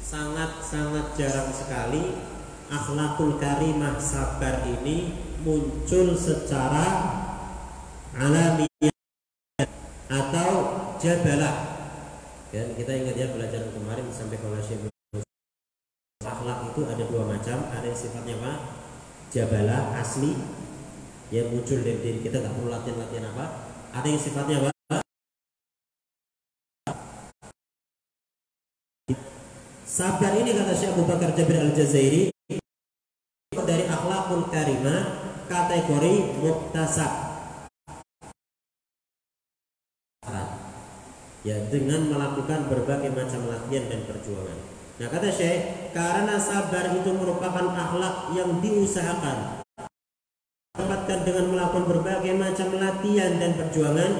sangat-sangat 0.03 1.15
jarang 1.15 1.55
sekali 1.55 2.19
akhlakul 2.67 3.39
karimah 3.39 4.03
sabar 4.03 4.67
ini 4.67 5.15
muncul 5.47 6.19
secara 6.19 6.87
alamiah 8.19 8.98
atau 10.09 10.51
jabalah 10.97 11.57
ya, 12.49 12.65
kita 12.73 12.93
ingat 12.97 13.15
ya 13.17 13.27
pelajaran 13.29 13.71
kemarin 13.77 14.09
sampai 14.09 14.41
kalau 14.41 14.57
Syekh 14.65 14.89
akhlak 16.25 16.71
itu 16.71 16.81
ada 16.87 17.05
dua 17.09 17.23
macam. 17.27 17.59
Ada 17.75 17.85
yang 17.91 17.99
sifatnya 17.99 18.35
apa? 18.39 18.53
Jabalah 19.35 19.83
asli. 19.99 20.33
Yang 21.29 21.47
muncul 21.53 21.79
dari 21.85 22.01
diri 22.01 22.21
kita 22.25 22.41
tak 22.41 22.57
perlu 22.57 22.73
latihan-latihan 22.73 23.29
apa. 23.37 23.45
Ada 23.93 24.07
yang 24.09 24.23
sifatnya 24.23 24.57
apa? 24.65 24.71
Sabar 29.85 30.33
ini 30.39 30.55
kata 30.55 30.73
Syekh 30.79 30.95
Abu 30.95 31.05
Bakar 31.11 31.35
Jabir 31.35 31.59
Al-Jazairi 31.59 32.31
dari 33.51 33.85
akhlakul 33.91 34.47
karimah 34.49 35.27
kategori 35.51 36.39
muktasab 36.39 37.28
ya 41.49 41.57
dengan 41.73 42.13
melakukan 42.13 42.69
berbagai 42.69 43.09
macam 43.17 43.49
latihan 43.49 43.89
dan 43.89 44.05
perjuangan. 44.05 44.59
Nah 45.01 45.09
kata 45.09 45.29
Syekh, 45.33 45.89
karena 45.97 46.37
sabar 46.37 46.93
itu 46.93 47.11
merupakan 47.17 47.73
akhlak 47.73 48.37
yang 48.37 48.61
diusahakan 48.61 49.65
dapatkan 50.77 51.19
dengan 51.25 51.57
melakukan 51.57 51.89
berbagai 51.89 52.37
macam 52.37 52.69
latihan 52.77 53.41
dan 53.41 53.57
perjuangan, 53.57 54.13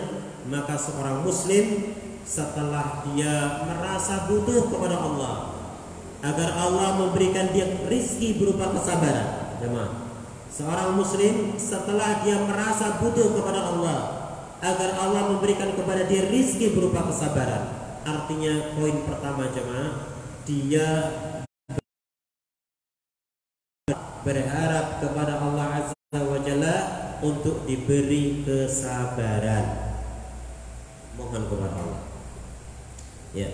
maka 0.49 0.75
seorang 0.81 1.21
muslim 1.21 1.93
setelah 2.25 3.05
dia 3.05 3.61
merasa 3.69 4.25
butuh 4.25 4.73
kepada 4.73 4.97
Allah, 4.97 5.35
agar 6.25 6.49
Allah 6.57 6.89
memberikan 6.97 7.53
dia 7.53 7.69
rizki 7.87 8.41
berupa 8.41 8.73
kesabaran. 8.73 9.59
Jemaah. 9.61 10.09
Seorang 10.49 10.97
muslim 10.97 11.55
setelah 11.61 12.25
dia 12.25 12.41
merasa 12.43 12.99
butuh 12.99 13.37
kepada 13.37 13.61
Allah 13.75 14.28
agar 14.59 14.91
Allah 14.99 15.35
memberikan 15.35 15.71
kepada 15.75 16.07
dia 16.07 16.27
rizki 16.27 16.75
berupa 16.75 17.07
kesabaran. 17.07 17.71
Artinya 18.03 18.75
poin 18.75 18.97
pertama 19.07 19.53
jemaah, 19.53 19.91
dia 20.49 20.89
berharap 24.27 24.87
kepada 24.99 25.39
Allah 25.39 25.67
Azza 25.87 26.21
wa 26.21 26.39
Jalla 26.43 26.77
untuk 27.23 27.69
diberi 27.69 28.43
kesabaran. 28.43 29.95
Mohon 31.15 31.43
kepada 31.47 31.75
Allah. 31.75 32.03
Ya. 33.37 33.51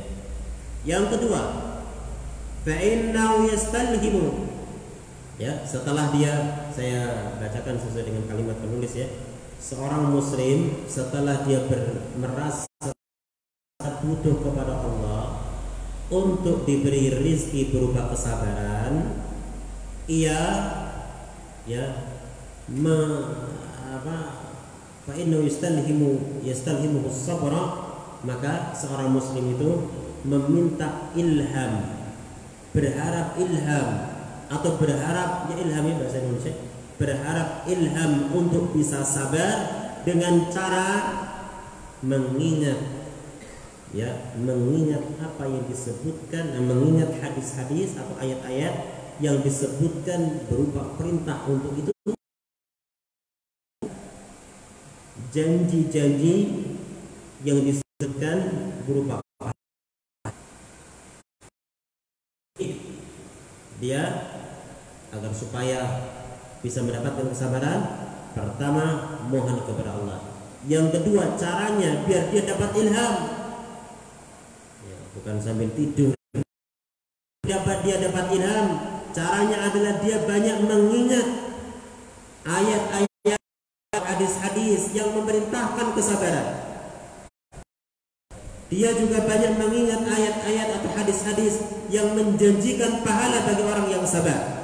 Yang 0.85 1.17
kedua, 1.17 1.43
yastalhimu 2.65 4.49
ya 5.37 5.67
setelah 5.67 6.15
dia 6.15 6.65
saya 6.71 7.35
bacakan 7.43 7.75
sesuai 7.77 8.07
dengan 8.07 8.25
kalimat 8.31 8.57
penulis 8.63 8.95
ya 8.95 9.09
seorang 9.65 10.13
muslim 10.13 10.85
setelah 10.85 11.41
dia 11.49 11.65
merasa 12.21 12.69
butuh 14.05 14.37
kepada 14.45 14.85
Allah 14.85 15.41
untuk 16.13 16.69
diberi 16.69 17.09
rizki 17.25 17.73
berupa 17.73 18.13
kesabaran 18.13 19.25
ia 20.05 20.41
ya 21.65 21.85
me, 22.69 22.99
apa 23.89 24.17
fa 25.09 25.13
inna 25.17 25.41
yastalhimu 25.41 26.45
yastalhimu 26.45 27.09
sabra 27.09 27.97
maka 28.21 28.77
seorang 28.77 29.17
muslim 29.17 29.57
itu 29.57 29.89
meminta 30.29 31.09
ilham 31.17 32.05
berharap 32.77 33.41
ilham 33.41 33.89
atau 34.53 34.77
berharap 34.77 35.49
ya 35.49 35.57
ilham 35.57 35.85
ya 35.89 35.95
bahasa 36.05 36.21
Indonesia 36.21 36.74
berharap 36.99 37.67
ilham 37.67 38.31
untuk 38.31 38.71
bisa 38.71 39.03
sabar 39.03 39.55
dengan 40.07 40.51
cara 40.53 40.89
mengingat. 42.05 42.79
Ya 43.95 44.11
mengingat 44.35 45.07
apa 45.23 45.47
yang 45.47 45.71
disebutkan 45.71 46.51
dan 46.51 46.63
mengingat 46.67 47.15
hadis-hadis 47.23 47.95
atau 47.95 48.19
ayat-ayat 48.19 48.75
yang 49.23 49.39
disebutkan 49.39 50.51
berupa 50.51 50.99
perintah 50.99 51.39
untuk 51.47 51.79
itu. 51.79 51.91
Janji-janji 55.31 56.37
yang 57.47 57.63
disebutkan 57.63 58.39
berupa 58.87 59.23
dia 63.85 64.03
agar 65.13 65.33
supaya 65.35 65.79
bisa 66.65 66.81
mendapatkan 66.81 67.29
kesabaran 67.29 68.05
Pertama, 68.35 69.15
mohon 69.31 69.63
kepada 69.63 69.95
Allah. 69.95 70.19
Yang 70.67 70.99
kedua, 70.99 71.39
caranya 71.39 72.03
biar 72.03 72.35
dia 72.35 72.43
dapat 72.43 72.75
ilham. 72.83 73.15
Ya, 74.83 74.99
bukan 75.15 75.39
sambil 75.39 75.71
tidur. 75.71 76.19
Dapat 77.47 77.77
dia 77.87 78.03
dapat 78.03 78.35
ilham. 78.35 78.67
Caranya 79.15 79.71
adalah 79.71 80.03
dia 80.03 80.19
banyak 80.27 80.67
mengingat 80.67 81.27
ayat-ayat 82.43 83.39
hadis-hadis 83.95 84.91
yang 84.91 85.15
memerintahkan 85.15 85.95
kesabaran. 85.95 86.75
Dia 88.67 88.91
juga 88.99 89.23
banyak 89.23 89.55
mengingat 89.63 90.03
ayat-ayat 90.03 90.83
atau 90.83 90.91
hadis-hadis 90.99 91.63
yang 91.95 92.11
menjanjikan 92.19 93.07
pahala 93.07 93.47
bagi 93.47 93.63
orang 93.63 93.87
yang 93.87 94.03
sabar. 94.03 94.64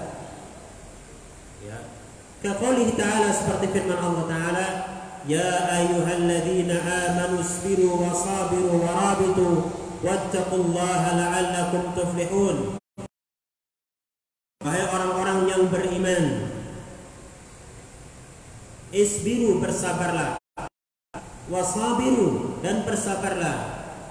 Kaqalihi 2.41 2.97
ta'ala 2.97 3.29
seperti 3.29 3.69
firman 3.69 4.01
Allah 4.01 4.25
Ta'ala 4.25 4.67
Ya 5.29 5.69
ayuhalladzina 5.77 6.81
amanu 6.81 7.45
sabiru 7.45 8.01
wa 8.01 8.17
sabiru 8.17 8.81
wa 8.81 8.89
rabitu 8.89 9.69
Wattaqullaha 10.01 11.13
la'allakum 11.13 11.93
tuflihun. 11.93 12.81
Wahai 14.65 14.85
orang-orang 14.89 15.45
yang 15.45 15.69
beriman 15.69 16.25
Isbiru 18.91 19.61
bersabarlah. 19.61 20.41
Wasabiru 21.53 22.59
dan 22.65 22.89
bersabarlah. 22.89 23.57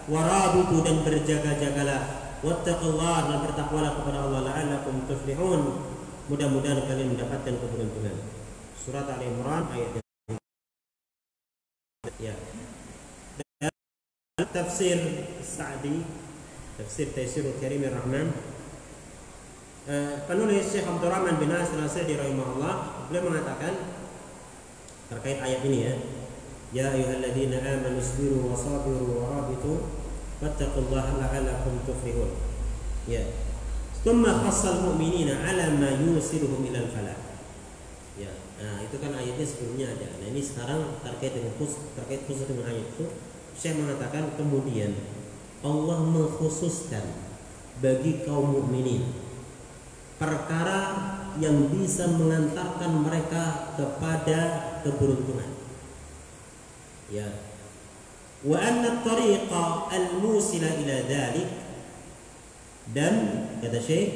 Warabitu 0.06 0.78
dan 0.86 1.02
berjaga-jagalah. 1.02 2.02
Wattaqullaha 2.46 3.20
dan 3.34 3.38
bertakwalah 3.50 3.92
kepada 3.98 4.30
Allah 4.30 4.42
La'allakum 4.46 5.10
tuflihun. 5.10 5.62
Mudah-mudahan 6.30 6.86
kalian 6.86 7.18
mendapatkan 7.18 7.58
keberuntungan. 7.58 8.16
Surat 8.78 9.10
Al 9.10 9.22
Imran 9.26 9.66
ayat 9.74 9.98
ya. 12.22 12.36
Dan 13.60 13.74
tafsir 14.54 15.26
Sa'di, 15.42 16.06
tafsir 16.78 17.12
Taisirul 17.12 17.58
Karim 17.58 17.84
Rahman 17.90 18.30
uh, 19.90 20.16
penulis 20.30 20.70
Syekh 20.70 20.86
Abdul 20.86 21.10
Rahman 21.10 21.42
bin 21.42 21.50
Nasir 21.50 21.82
Al-Sa'di 21.82 22.14
rahimahullah 22.16 23.08
beliau 23.10 23.34
mengatakan 23.34 23.74
terkait 25.10 25.42
ayat 25.42 25.66
ini 25.66 25.80
ya 25.82 25.96
Ya 26.70 26.94
ayyuhalladzina 26.94 27.66
amanu 27.66 27.98
isbiru 27.98 28.46
wa 28.46 28.54
sabiru 28.54 29.26
wa 29.26 29.42
rabitu 29.42 29.90
wattaqullaha 30.38 31.18
la'allakum 31.18 31.82
tuflihun 31.82 32.30
ya 33.10 33.26
Tumma 34.00 34.48
khassal 34.48 34.80
mu'minina 34.88 35.44
ala 35.44 35.76
ma 35.76 35.92
yusiruhum 35.92 36.64
ilal 36.72 36.88
falah. 36.88 37.20
Ya, 38.16 38.32
nah 38.60 38.80
itu 38.80 38.96
kan 38.96 39.12
ayatnya 39.12 39.44
sebelumnya 39.44 39.92
ada. 39.92 40.08
Nah 40.24 40.28
ini 40.32 40.40
sekarang 40.40 41.04
terkait 41.04 41.36
dengan 41.36 41.52
khusus, 41.60 41.84
terkait 42.00 42.24
khusus 42.24 42.48
dengan 42.48 42.72
ayat 42.72 42.88
itu, 42.96 43.06
saya 43.60 43.76
mengatakan 43.76 44.40
kemudian 44.40 44.96
Allah 45.60 46.00
mengkhususkan 46.08 47.04
bagi 47.84 48.24
kaum 48.24 48.56
mukminin 48.56 49.04
perkara 50.20 50.80
yang 51.40 51.72
bisa 51.72 52.08
mengantarkan 52.12 52.92
mereka 53.04 53.76
kepada 53.80 54.40
keberuntungan. 54.84 55.48
Ya. 57.12 57.28
Wa 58.44 58.56
anna 58.60 59.04
tariqa 59.04 59.92
al-musila 59.92 60.72
ila 60.72 60.96
dhalik 61.08 61.69
dan 62.90 63.14
kata 63.62 63.78
Syekh 63.78 64.08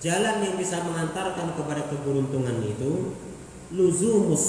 jalan 0.00 0.40
yang 0.40 0.56
bisa 0.56 0.80
mengantarkan 0.80 1.52
kepada 1.52 1.84
keberuntungan 1.92 2.64
itu 2.64 3.12
luzumus 3.76 4.48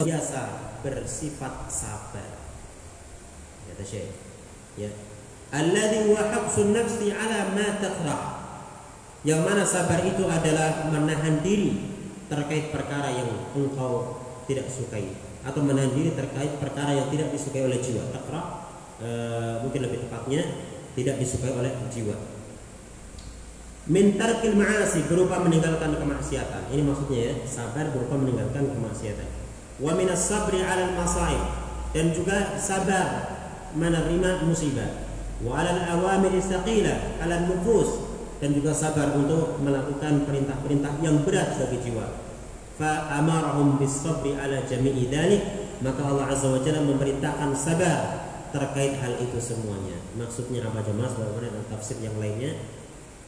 biasa 0.00 0.42
bersifat 0.84 1.68
sabar. 1.68 2.28
Kata 3.72 3.84
Syekh 3.84 4.10
ya. 4.76 4.90
Alladhi 5.50 6.06
huwa 6.06 6.30
habsun 6.30 6.76
nafsi 6.76 7.10
ala 7.10 7.52
ma 7.56 7.68
takrah. 7.80 8.22
Yang 9.20 9.40
mana 9.44 9.64
sabar 9.68 10.00
itu 10.00 10.24
adalah 10.24 10.88
menahan 10.88 11.44
diri 11.44 11.76
terkait 12.32 12.72
perkara 12.72 13.12
yang 13.12 13.28
engkau 13.52 14.16
tidak 14.48 14.70
sukai. 14.72 15.12
Atau 15.44 15.60
menahan 15.64 15.92
diri 15.92 16.16
terkait 16.16 16.56
perkara 16.56 16.96
yang 16.96 17.12
tidak 17.12 17.28
disukai 17.34 17.66
oleh 17.66 17.82
jiwa. 17.82 18.08
Takrah 18.14 18.44
e, 19.02 19.08
mungkin 19.66 19.80
lebih 19.84 20.08
tepatnya 20.08 20.44
tidak 21.00 21.16
disukai 21.16 21.56
oleh 21.56 21.72
jiwa. 21.88 22.16
Mintarkil 23.88 24.54
ma'asi 24.54 25.08
berupa 25.08 25.40
meninggalkan 25.40 25.96
kemaksiatan. 25.96 26.68
Ini 26.68 26.82
maksudnya 26.84 27.18
ya, 27.18 27.34
sabar 27.48 27.88
berupa 27.90 28.20
meninggalkan 28.20 28.70
kemaksiatan. 28.76 29.26
Wa 29.80 29.96
minas 29.96 30.28
sabri 30.28 30.60
'alal 30.60 30.92
masaib 30.92 31.40
dan 31.96 32.12
juga 32.12 32.60
sabar 32.60 33.32
menerima 33.72 34.44
musibah. 34.44 35.08
Wa 35.40 35.64
'alal 35.64 35.80
awamir 35.96 36.36
istaqila 36.36 37.18
'alal 37.24 37.48
nufus 37.48 38.12
dan 38.44 38.52
juga 38.52 38.76
sabar 38.76 39.16
untuk 39.16 39.56
melakukan 39.64 40.28
perintah-perintah 40.28 41.00
yang 41.00 41.24
berat 41.24 41.56
bagi 41.56 41.80
jiwa. 41.80 42.06
Fa 42.76 43.08
amarahum 43.16 43.80
bis 43.80 44.04
sabri 44.04 44.36
'ala 44.36 44.68
jami'i 44.68 45.08
dzalik, 45.08 45.42
maka 45.80 46.04
Allah 46.04 46.28
Azza 46.28 46.52
wa 46.52 46.60
Jalla 46.60 46.84
memerintahkan 46.84 47.56
sabar 47.56 48.29
terkait 48.50 48.98
hal 48.98 49.18
itu 49.18 49.38
semuanya. 49.38 49.98
Maksudnya 50.18 50.66
apa 50.66 50.82
jemaah 50.82 51.10
sebagaimana 51.10 51.48
dalam 51.50 51.66
tafsir 51.70 51.98
yang 52.02 52.14
lainnya? 52.18 52.58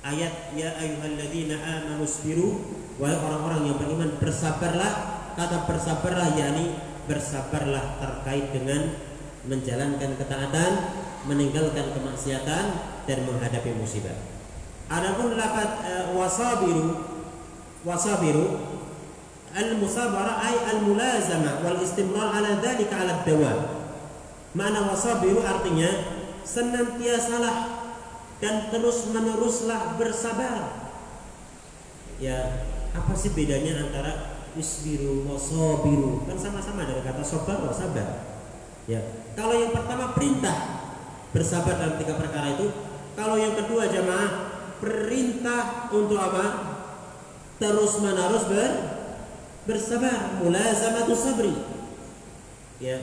Ayat 0.03 0.51
ya 0.59 0.75
ayyuhalladzina 0.83 1.57
amanu 1.63 2.03
sabiru 2.03 2.59
wahai 2.99 3.19
orang-orang 3.19 3.71
yang 3.71 3.77
beriman 3.79 4.11
bersabarlah. 4.19 4.93
Kata 5.33 5.65
bersabarlah 5.65 6.37
yakni 6.37 6.77
bersabarlah 7.09 7.99
terkait 7.99 8.53
dengan 8.53 8.95
menjalankan 9.49 10.11
ketaatan, 10.19 10.73
meninggalkan 11.27 11.87
kemaksiatan 11.97 12.65
dan 13.07 13.19
menghadapi 13.27 13.75
musibah. 13.75 14.15
Adapun 14.93 15.41
lafaz 15.41 15.83
uh, 15.89 16.05
wasabiru 16.13 17.01
wasabiru 17.83 18.61
al-musabara 19.53 20.39
ay 20.39 20.57
al-mulazama 20.77 21.65
wal 21.65 21.79
istimrar 21.81 22.29
ala 22.37 22.61
dzalika 22.61 22.95
ala 23.01 23.25
dawam 23.27 23.82
Mana 24.53 24.85
wasabiru 24.93 25.41
artinya 25.41 25.89
senantiasalah 26.45 27.57
dan 28.43 28.69
terus 28.69 29.09
meneruslah 29.09 29.97
bersabar. 29.97 30.91
Ya, 32.21 32.69
apa 32.93 33.13
sih 33.17 33.33
bedanya 33.33 33.89
antara 33.89 34.45
isbiru 34.53 35.25
wasabiru? 35.25 36.29
Kan 36.29 36.37
sama-sama 36.37 36.85
dari 36.85 37.01
kata 37.01 37.25
sabar 37.25 37.65
sabar. 37.73 38.29
Ya, 38.85 39.01
kalau 39.39 39.57
yang 39.57 39.73
pertama 39.73 40.13
perintah 40.13 40.59
bersabar 41.33 41.79
dalam 41.81 41.97
tiga 41.97 42.21
perkara 42.21 42.59
itu, 42.59 42.69
kalau 43.17 43.41
yang 43.41 43.57
kedua 43.57 43.89
jamaah 43.89 44.31
perintah 44.83 45.89
untuk 45.95 46.19
apa? 46.19 46.45
Terus 47.57 48.03
menerus 48.03 48.45
ber 48.51 48.71
bersabar, 49.63 50.43
mulazamatu 50.43 51.15
sabri. 51.15 51.55
Ya, 52.83 52.99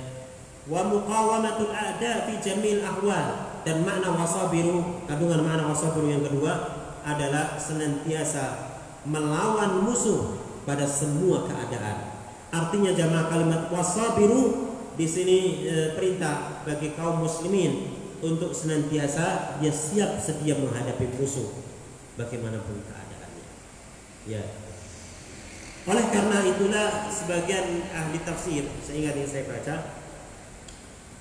wa 0.69 0.85
muqawamatul 0.85 1.73
a'da 1.73 2.29
fi 2.29 2.37
jamil 2.37 2.85
ahwal 2.85 3.57
dan 3.65 3.81
makna 3.81 4.13
wasabiru 4.13 5.03
kandungan 5.09 5.41
makna 5.41 5.65
wasabiru 5.65 6.07
yang 6.13 6.23
kedua 6.23 6.77
adalah 7.01 7.57
senantiasa 7.57 8.69
melawan 9.09 9.81
musuh 9.81 10.37
pada 10.69 10.85
semua 10.85 11.49
keadaan. 11.49 12.21
Artinya 12.53 12.93
jamaah 12.93 13.25
kalimat 13.33 13.61
wasabiru 13.73 14.69
di 14.93 15.07
sini 15.09 15.37
e, 15.65 15.75
perintah 15.97 16.61
bagi 16.67 16.93
kaum 16.93 17.23
muslimin 17.25 17.97
untuk 18.19 18.51
senantiasa 18.51 19.57
dia 19.57 19.71
siap 19.73 20.19
sedia 20.19 20.53
menghadapi 20.59 21.17
musuh 21.17 21.49
bagaimanapun 22.19 22.83
keadaannya. 22.83 23.47
Ya. 24.27 24.43
Oleh 25.87 26.05
karena 26.11 26.43
itulah 26.45 27.07
sebagian 27.09 27.89
ahli 27.89 28.19
tafsir, 28.21 28.67
seingat 28.83 29.15
yang 29.15 29.29
saya 29.29 29.47
baca, 29.47 29.75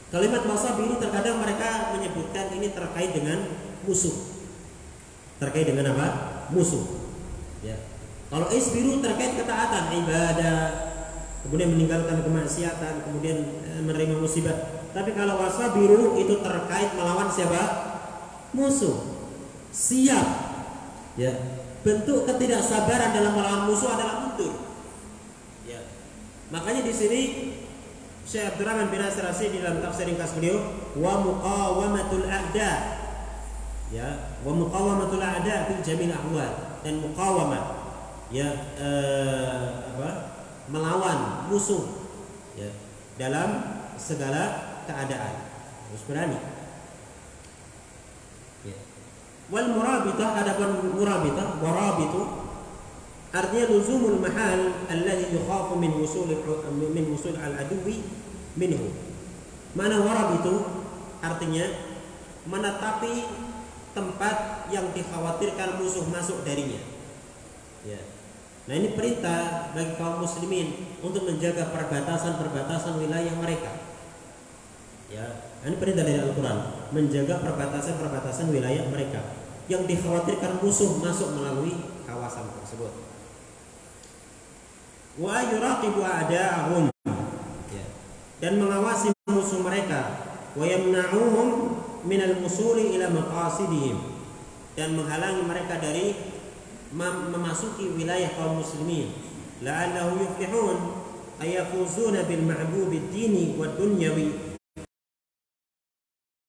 Kalimat 0.08 0.40
wasabi 0.48 0.88
ini 0.88 0.96
terkadang 0.96 1.36
mereka 1.36 1.92
menyebutkan 1.92 2.48
ini 2.56 2.72
terkait 2.72 3.12
dengan 3.12 3.44
musuh. 3.84 4.40
Terkait 5.36 5.68
dengan 5.68 5.92
apa? 5.92 6.06
Musuh. 6.48 6.80
Ya. 7.60 7.76
Kalau 8.32 8.48
isbiru 8.48 9.04
terkait 9.04 9.36
ketaatan, 9.36 9.92
ibadah, 9.92 10.60
kemudian 11.44 11.76
meninggalkan 11.76 12.24
kemaksiatan, 12.24 13.04
kemudian 13.04 13.60
e, 13.68 13.72
menerima 13.84 14.16
musibah. 14.16 14.88
Tapi 14.96 15.12
kalau 15.12 15.44
wasabiru 15.44 16.16
itu 16.16 16.40
terkait 16.40 16.96
melawan 16.96 17.28
siapa? 17.28 17.62
Musuh. 18.56 19.28
Siap. 19.68 20.26
Ya. 21.20 21.36
Bentuk 21.84 22.24
ketidaksabaran 22.24 23.12
dalam 23.12 23.36
melawan 23.36 23.68
musuh 23.68 23.92
adalah 23.92 24.24
mundur. 24.24 24.56
Ya. 25.68 25.84
Makanya 26.48 26.80
di 26.80 26.92
sini 26.96 27.20
Syekh 28.28 28.44
Abdurrahman 28.44 28.92
bin 28.92 29.00
Nasir 29.00 29.48
di 29.48 29.64
dalam 29.64 29.80
tafsir 29.80 30.04
ringkas 30.04 30.36
beliau 30.36 30.60
wa 31.00 31.16
muqawamatul 31.24 32.28
a'da. 32.28 32.72
Ya 33.88 34.36
wa 34.44 34.52
muqawamatul 34.52 35.24
a'da 35.24 35.64
fil 35.64 35.80
jamil 35.80 36.12
ahwal 36.12 36.76
dan 36.84 37.00
muqawamah 37.00 37.64
ya 38.28 38.52
eh, 38.76 39.96
apa 39.96 40.10
melawan 40.68 41.48
musuh 41.48 41.88
ya, 42.52 42.68
dalam 43.16 43.80
segala 43.96 44.76
keadaan. 44.84 45.48
Harus 45.88 46.04
berani. 46.04 46.36
Ya. 48.68 48.76
wal 49.48 49.72
murabitah 49.72 50.44
adapun 50.44 50.92
murabitah 50.92 51.56
warabitu 51.64 52.37
artinya 53.28 53.64
luzumul 53.68 54.16
mahal 54.20 54.88
alladhi 54.88 55.36
yukhafu 55.36 55.76
min 55.76 55.92
wusul 56.00 56.32
min 56.72 57.04
wusul 57.12 57.36
al 57.36 57.54
aduwi 57.60 58.00
minhu. 58.56 58.88
Mana 59.76 60.00
warab 60.00 60.40
itu? 60.40 60.54
Artinya 61.20 61.66
menetapi 62.48 63.12
tempat 63.92 64.68
yang 64.72 64.88
dikhawatirkan 64.94 65.82
musuh 65.82 66.06
masuk 66.08 66.46
darinya. 66.46 66.80
Ya. 67.84 68.00
Nah 68.68 68.74
ini 68.76 68.92
perintah 68.92 69.72
bagi 69.72 69.96
kaum 69.96 70.20
muslimin 70.20 71.00
untuk 71.00 71.24
menjaga 71.24 71.72
perbatasan-perbatasan 71.72 73.00
wilayah 73.00 73.32
mereka. 73.40 73.72
Ya, 75.08 75.24
ini 75.64 75.80
perintah 75.80 76.04
dari 76.04 76.20
Al-Quran. 76.20 76.92
Menjaga 76.92 77.40
perbatasan-perbatasan 77.40 78.52
wilayah 78.52 78.84
mereka 78.92 79.24
yang 79.72 79.88
dikhawatirkan 79.88 80.60
musuh 80.60 81.00
masuk 81.00 81.32
melalui 81.32 81.72
kawasan 82.04 82.44
tersebut. 82.60 82.92
Wa 85.18 85.42
yuraqibu 85.42 85.98
a'da'ahum. 85.98 86.94
Ya. 87.74 87.84
dan 88.38 88.62
mengawasi 88.62 89.10
musuh 89.26 89.66
mereka. 89.66 90.30
Wa 90.54 90.62
yamna'uhum 90.62 91.74
min 92.06 92.22
al-musuli 92.22 92.94
ila 92.94 93.10
maqasidihim. 93.10 93.98
Dan 94.78 94.94
menghalangi 94.94 95.42
mereka 95.42 95.82
dari 95.82 96.14
memasuki 96.94 97.98
wilayah 97.98 98.30
kaum 98.38 98.62
muslimin. 98.62 99.10
La'allahu 99.58 100.22
yuflihun 100.22 100.76
ayafuzuna 101.42 102.22
bil 102.30 102.46
ma'bub 102.46 102.94
ad-dini 102.94 103.58
wa 103.58 103.74
dunyawi. 103.74 104.54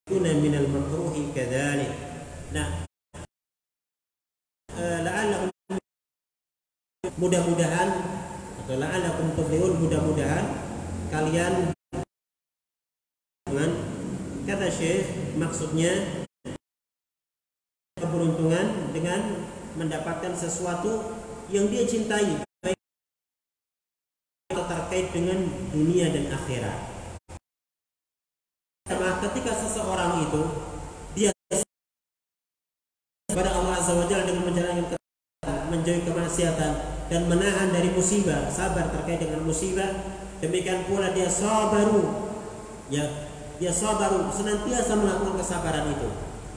Kuna 0.05 0.29
min 0.37 0.53
al-makruhi 0.53 1.33
kadzalik. 1.33 1.89
Nah 2.53 2.85
eh, 4.77 4.99
la'allahum 5.01 5.49
mudah-mudahan 7.17 8.18
atau 8.69 8.77
la'allakum 8.77 9.33
tuflihun 9.33 9.81
mudah-mudahan 9.81 10.45
kalian 11.09 11.73
kata 14.45 14.69
Syekh 14.69 15.09
maksudnya 15.41 15.89
keberuntungan 17.97 18.93
dengan 18.93 19.49
mendapatkan 19.73 20.37
sesuatu 20.37 21.17
yang 21.49 21.65
dia 21.73 21.81
cintai 21.89 22.45
baik 22.61 22.77
terkait 24.53 25.17
dengan 25.17 25.49
dunia 25.73 26.13
dan 26.13 26.29
akhirat. 26.29 26.77
Karena 28.85 29.17
ketika 29.17 29.65
seseorang 29.65 30.29
itu 30.29 30.41
dia 31.17 31.33
kepada 33.33 33.49
Allah 33.49 33.81
Azza 33.81 33.97
wa 33.97 34.05
Jalla 34.05 34.29
dengan 34.29 34.45
menjalankan 34.45 35.01
menjauhi 35.73 36.05
kemaksiatan 36.05 36.98
dan 37.09 37.25
menahan 37.25 37.73
dari 37.73 37.89
musibah, 37.91 38.47
sabar 38.53 38.93
terkait 38.93 39.19
dengan 39.19 39.41
musibah, 39.43 39.89
demikian 40.39 40.85
pula 40.85 41.11
dia 41.11 41.27
sabaru 41.27 42.29
ya 42.89 43.05
dia 43.59 43.73
sabaru 43.75 44.31
senantiasa 44.31 44.95
melakukan 44.95 45.35
kesabaran 45.41 45.91
itu 45.93 46.09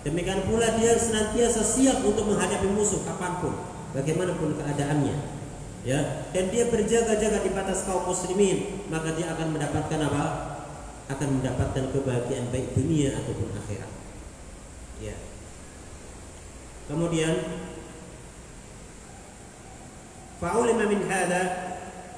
Demikian 0.03 0.43
pula 0.51 0.67
dia 0.83 0.99
senantiasa 0.99 1.63
siap 1.63 2.03
untuk 2.03 2.27
menghadapi 2.27 2.67
musuh 2.75 3.07
kapan 3.07 3.39
pun, 3.39 3.55
bagaimanapun 3.95 4.59
keadaannya. 4.59 5.17
Ya, 5.83 6.27
dan 6.31 6.51
dia 6.51 6.71
berjaga-jaga 6.71 7.43
di 7.43 7.51
batas 7.55 7.87
kaum 7.87 8.07
muslimin, 8.07 8.87
maka 8.91 9.15
dia 9.15 9.31
akan 9.35 9.55
mendapatkan 9.55 9.99
apa? 10.03 10.25
Akan 11.11 11.39
mendapatkan 11.39 11.91
kebahagiaan 11.91 12.51
baik 12.51 12.75
dunia 12.75 13.15
ataupun 13.19 13.51
akhirat. 13.55 13.91
Ya. 15.03 15.15
Kemudian 16.87 17.35
hadha 20.43 21.43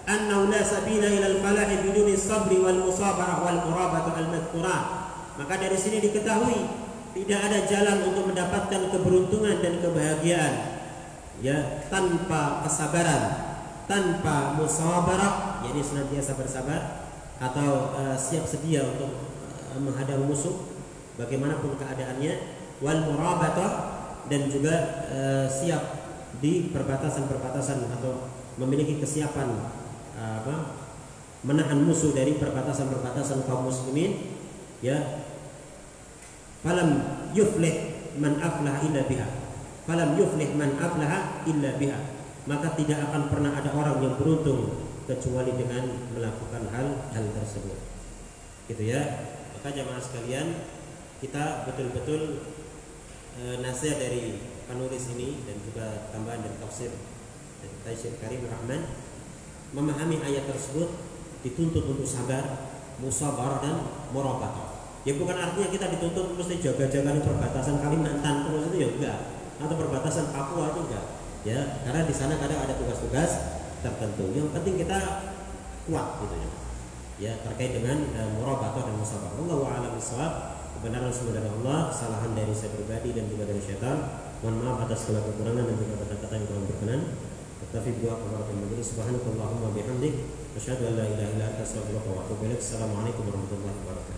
annahu 0.09 0.49
la 0.49 0.61
sabila 0.65 1.09
ila 1.09 1.27
al-falah 1.29 1.69
biduni 1.85 2.17
sabri 2.17 2.61
wal 2.61 2.89
musabarah 2.89 3.45
wal 3.45 3.61
murabata 3.69 4.17
al-madhkurah. 4.17 4.81
Maka 5.37 5.55
dari 5.61 5.77
sini 5.77 6.01
diketahui 6.01 6.85
tidak 7.15 7.41
ada 7.47 7.59
jalan 7.69 7.97
untuk 8.11 8.33
mendapatkan 8.33 8.91
keberuntungan 8.91 9.63
dan 9.63 9.79
kebahagiaan 9.79 10.55
ya 11.43 11.83
tanpa 11.91 12.63
kesabaran 12.67 13.23
tanpa 13.91 14.55
musawarah 14.59 15.63
jadi 15.67 15.81
senantiasa 15.83 16.39
bersabar 16.39 16.81
atau 17.43 17.95
uh, 17.95 18.17
siap 18.19 18.47
sedia 18.47 18.87
untuk 18.87 19.11
uh, 19.75 20.19
musuh 20.23 20.71
bagaimanapun 21.19 21.75
keadaannya 21.79 22.63
wal 22.83 23.01
murabatah 23.11 23.73
dan 24.31 24.47
juga 24.51 25.07
uh, 25.11 25.47
siap 25.51 26.04
di 26.45 26.69
perbatasan-perbatasan 26.69 27.89
atau 27.89 28.29
memiliki 28.61 29.01
kesiapan 29.01 29.49
uh, 30.21 30.45
apa 30.45 30.85
menahan 31.41 31.81
musuh 31.81 32.13
dari 32.13 32.37
perbatasan-perbatasan 32.37 33.49
kaum 33.49 33.73
muslimin 33.73 34.37
ya. 34.85 35.25
Falam 36.61 37.01
yuflih 37.33 37.97
man 38.21 38.41
aflah 38.45 38.85
illa 38.85 39.09
biha. 39.09 39.29
Falam 39.89 40.21
yuflih 40.21 40.53
man 40.53 40.77
aflah 40.77 41.45
illa 41.49 41.81
biha. 41.81 41.99
Maka 42.45 42.77
tidak 42.77 43.09
akan 43.09 43.33
pernah 43.33 43.57
ada 43.57 43.73
orang 43.73 44.05
yang 44.05 44.21
beruntung 44.21 44.69
kecuali 45.09 45.53
dengan 45.57 45.89
melakukan 46.13 46.69
hal-hal 46.73 47.25
tersebut. 47.41 47.77
Gitu 48.69 48.85
ya. 48.85 49.01
Maka 49.57 49.73
jamaah 49.73 50.01
sekalian 50.01 50.61
kita 51.25 51.69
betul-betul 51.69 52.45
e, 53.37 53.65
nasihat 53.65 53.97
dari 53.97 54.41
penulis 54.67 55.05
ini 55.17 55.45
dan 55.45 55.57
juga 55.63 55.87
tambahan 56.11 56.45
dari 56.45 56.57
tafsir 56.61 56.91
dari 57.61 57.77
Taisir 57.85 58.17
Karim 58.21 58.45
Rahman 58.49 58.83
memahami 59.75 60.23
ayat 60.23 60.49
tersebut 60.49 60.89
dituntut 61.45 61.85
untuk 61.85 62.09
sabar, 62.09 62.71
musabar 63.01 63.61
dan 63.61 63.85
murabata 64.15 64.75
Ya 65.05 65.13
bukan 65.21 65.37
artinya 65.37 65.69
kita 65.69 65.87
dituntut 65.93 66.33
mesti 66.33 66.65
jaga-jaga 66.65 67.13
perbatasan 67.21 67.77
Kalimantan 67.77 68.49
terus 68.49 68.73
itu 68.73 68.77
ya 68.81 68.89
enggak 68.89 69.19
atau 69.61 69.77
perbatasan 69.77 70.33
Papua 70.33 70.73
itu 70.75 70.81
enggak. 70.91 71.05
Ya, 71.45 71.61
karena 71.85 72.09
di 72.09 72.15
sana 72.17 72.41
kadang 72.41 72.65
ada 72.65 72.73
tugas-tugas 72.73 73.61
tertentu. 73.85 74.33
Yang 74.33 74.49
penting 74.57 74.81
kita 74.81 74.99
kuat 75.85 76.25
gitu 76.25 76.37
ya. 76.41 76.51
Ya, 77.15 77.33
terkait 77.45 77.77
dengan 77.77 78.01
uh, 78.17 78.27
e, 78.27 78.33
murabata 78.41 78.81
dan 78.81 78.97
musabah. 78.97 79.37
Allah 79.39 79.57
wa 79.61 79.71
alam 79.77 79.95
Kebenaran 80.75 81.13
semua 81.13 81.37
dari 81.37 81.49
Allah, 81.49 81.93
kesalahan 81.93 82.33
dari 82.35 82.53
saya 82.57 82.75
pribadi 82.75 83.13
dan 83.13 83.29
juga 83.29 83.45
dari 83.47 83.61
syaitan. 83.61 84.24
Mohon 84.45 84.61
maaf 84.61 84.85
atas 84.85 85.09
segala 85.09 85.25
kekurangan 85.25 85.65
dan 85.65 85.77
juga 85.81 86.05
kata-kata 86.05 86.37
yang 86.37 86.45
kurang 86.45 86.69
berkenan. 86.69 87.01
Tapi 87.73 87.91
buat 88.05 88.21
kebarakan 88.21 88.57
majelis 88.61 88.87
subhanakallahumma 88.93 89.73
bihamdik 89.73 90.15
asyhadu 90.53 90.85
an 90.85 91.01
la 91.01 91.05
ilaha 91.09 91.33
illa 91.33 91.45
anta 91.49 91.65
astaghfiruka 91.65 92.13
wa 92.13 92.29
atubu 92.29 92.45
ilaik. 92.45 92.61
Assalamualaikum 92.61 93.25
warahmatullahi 93.25 93.73
wabarakatuh. 93.73 94.14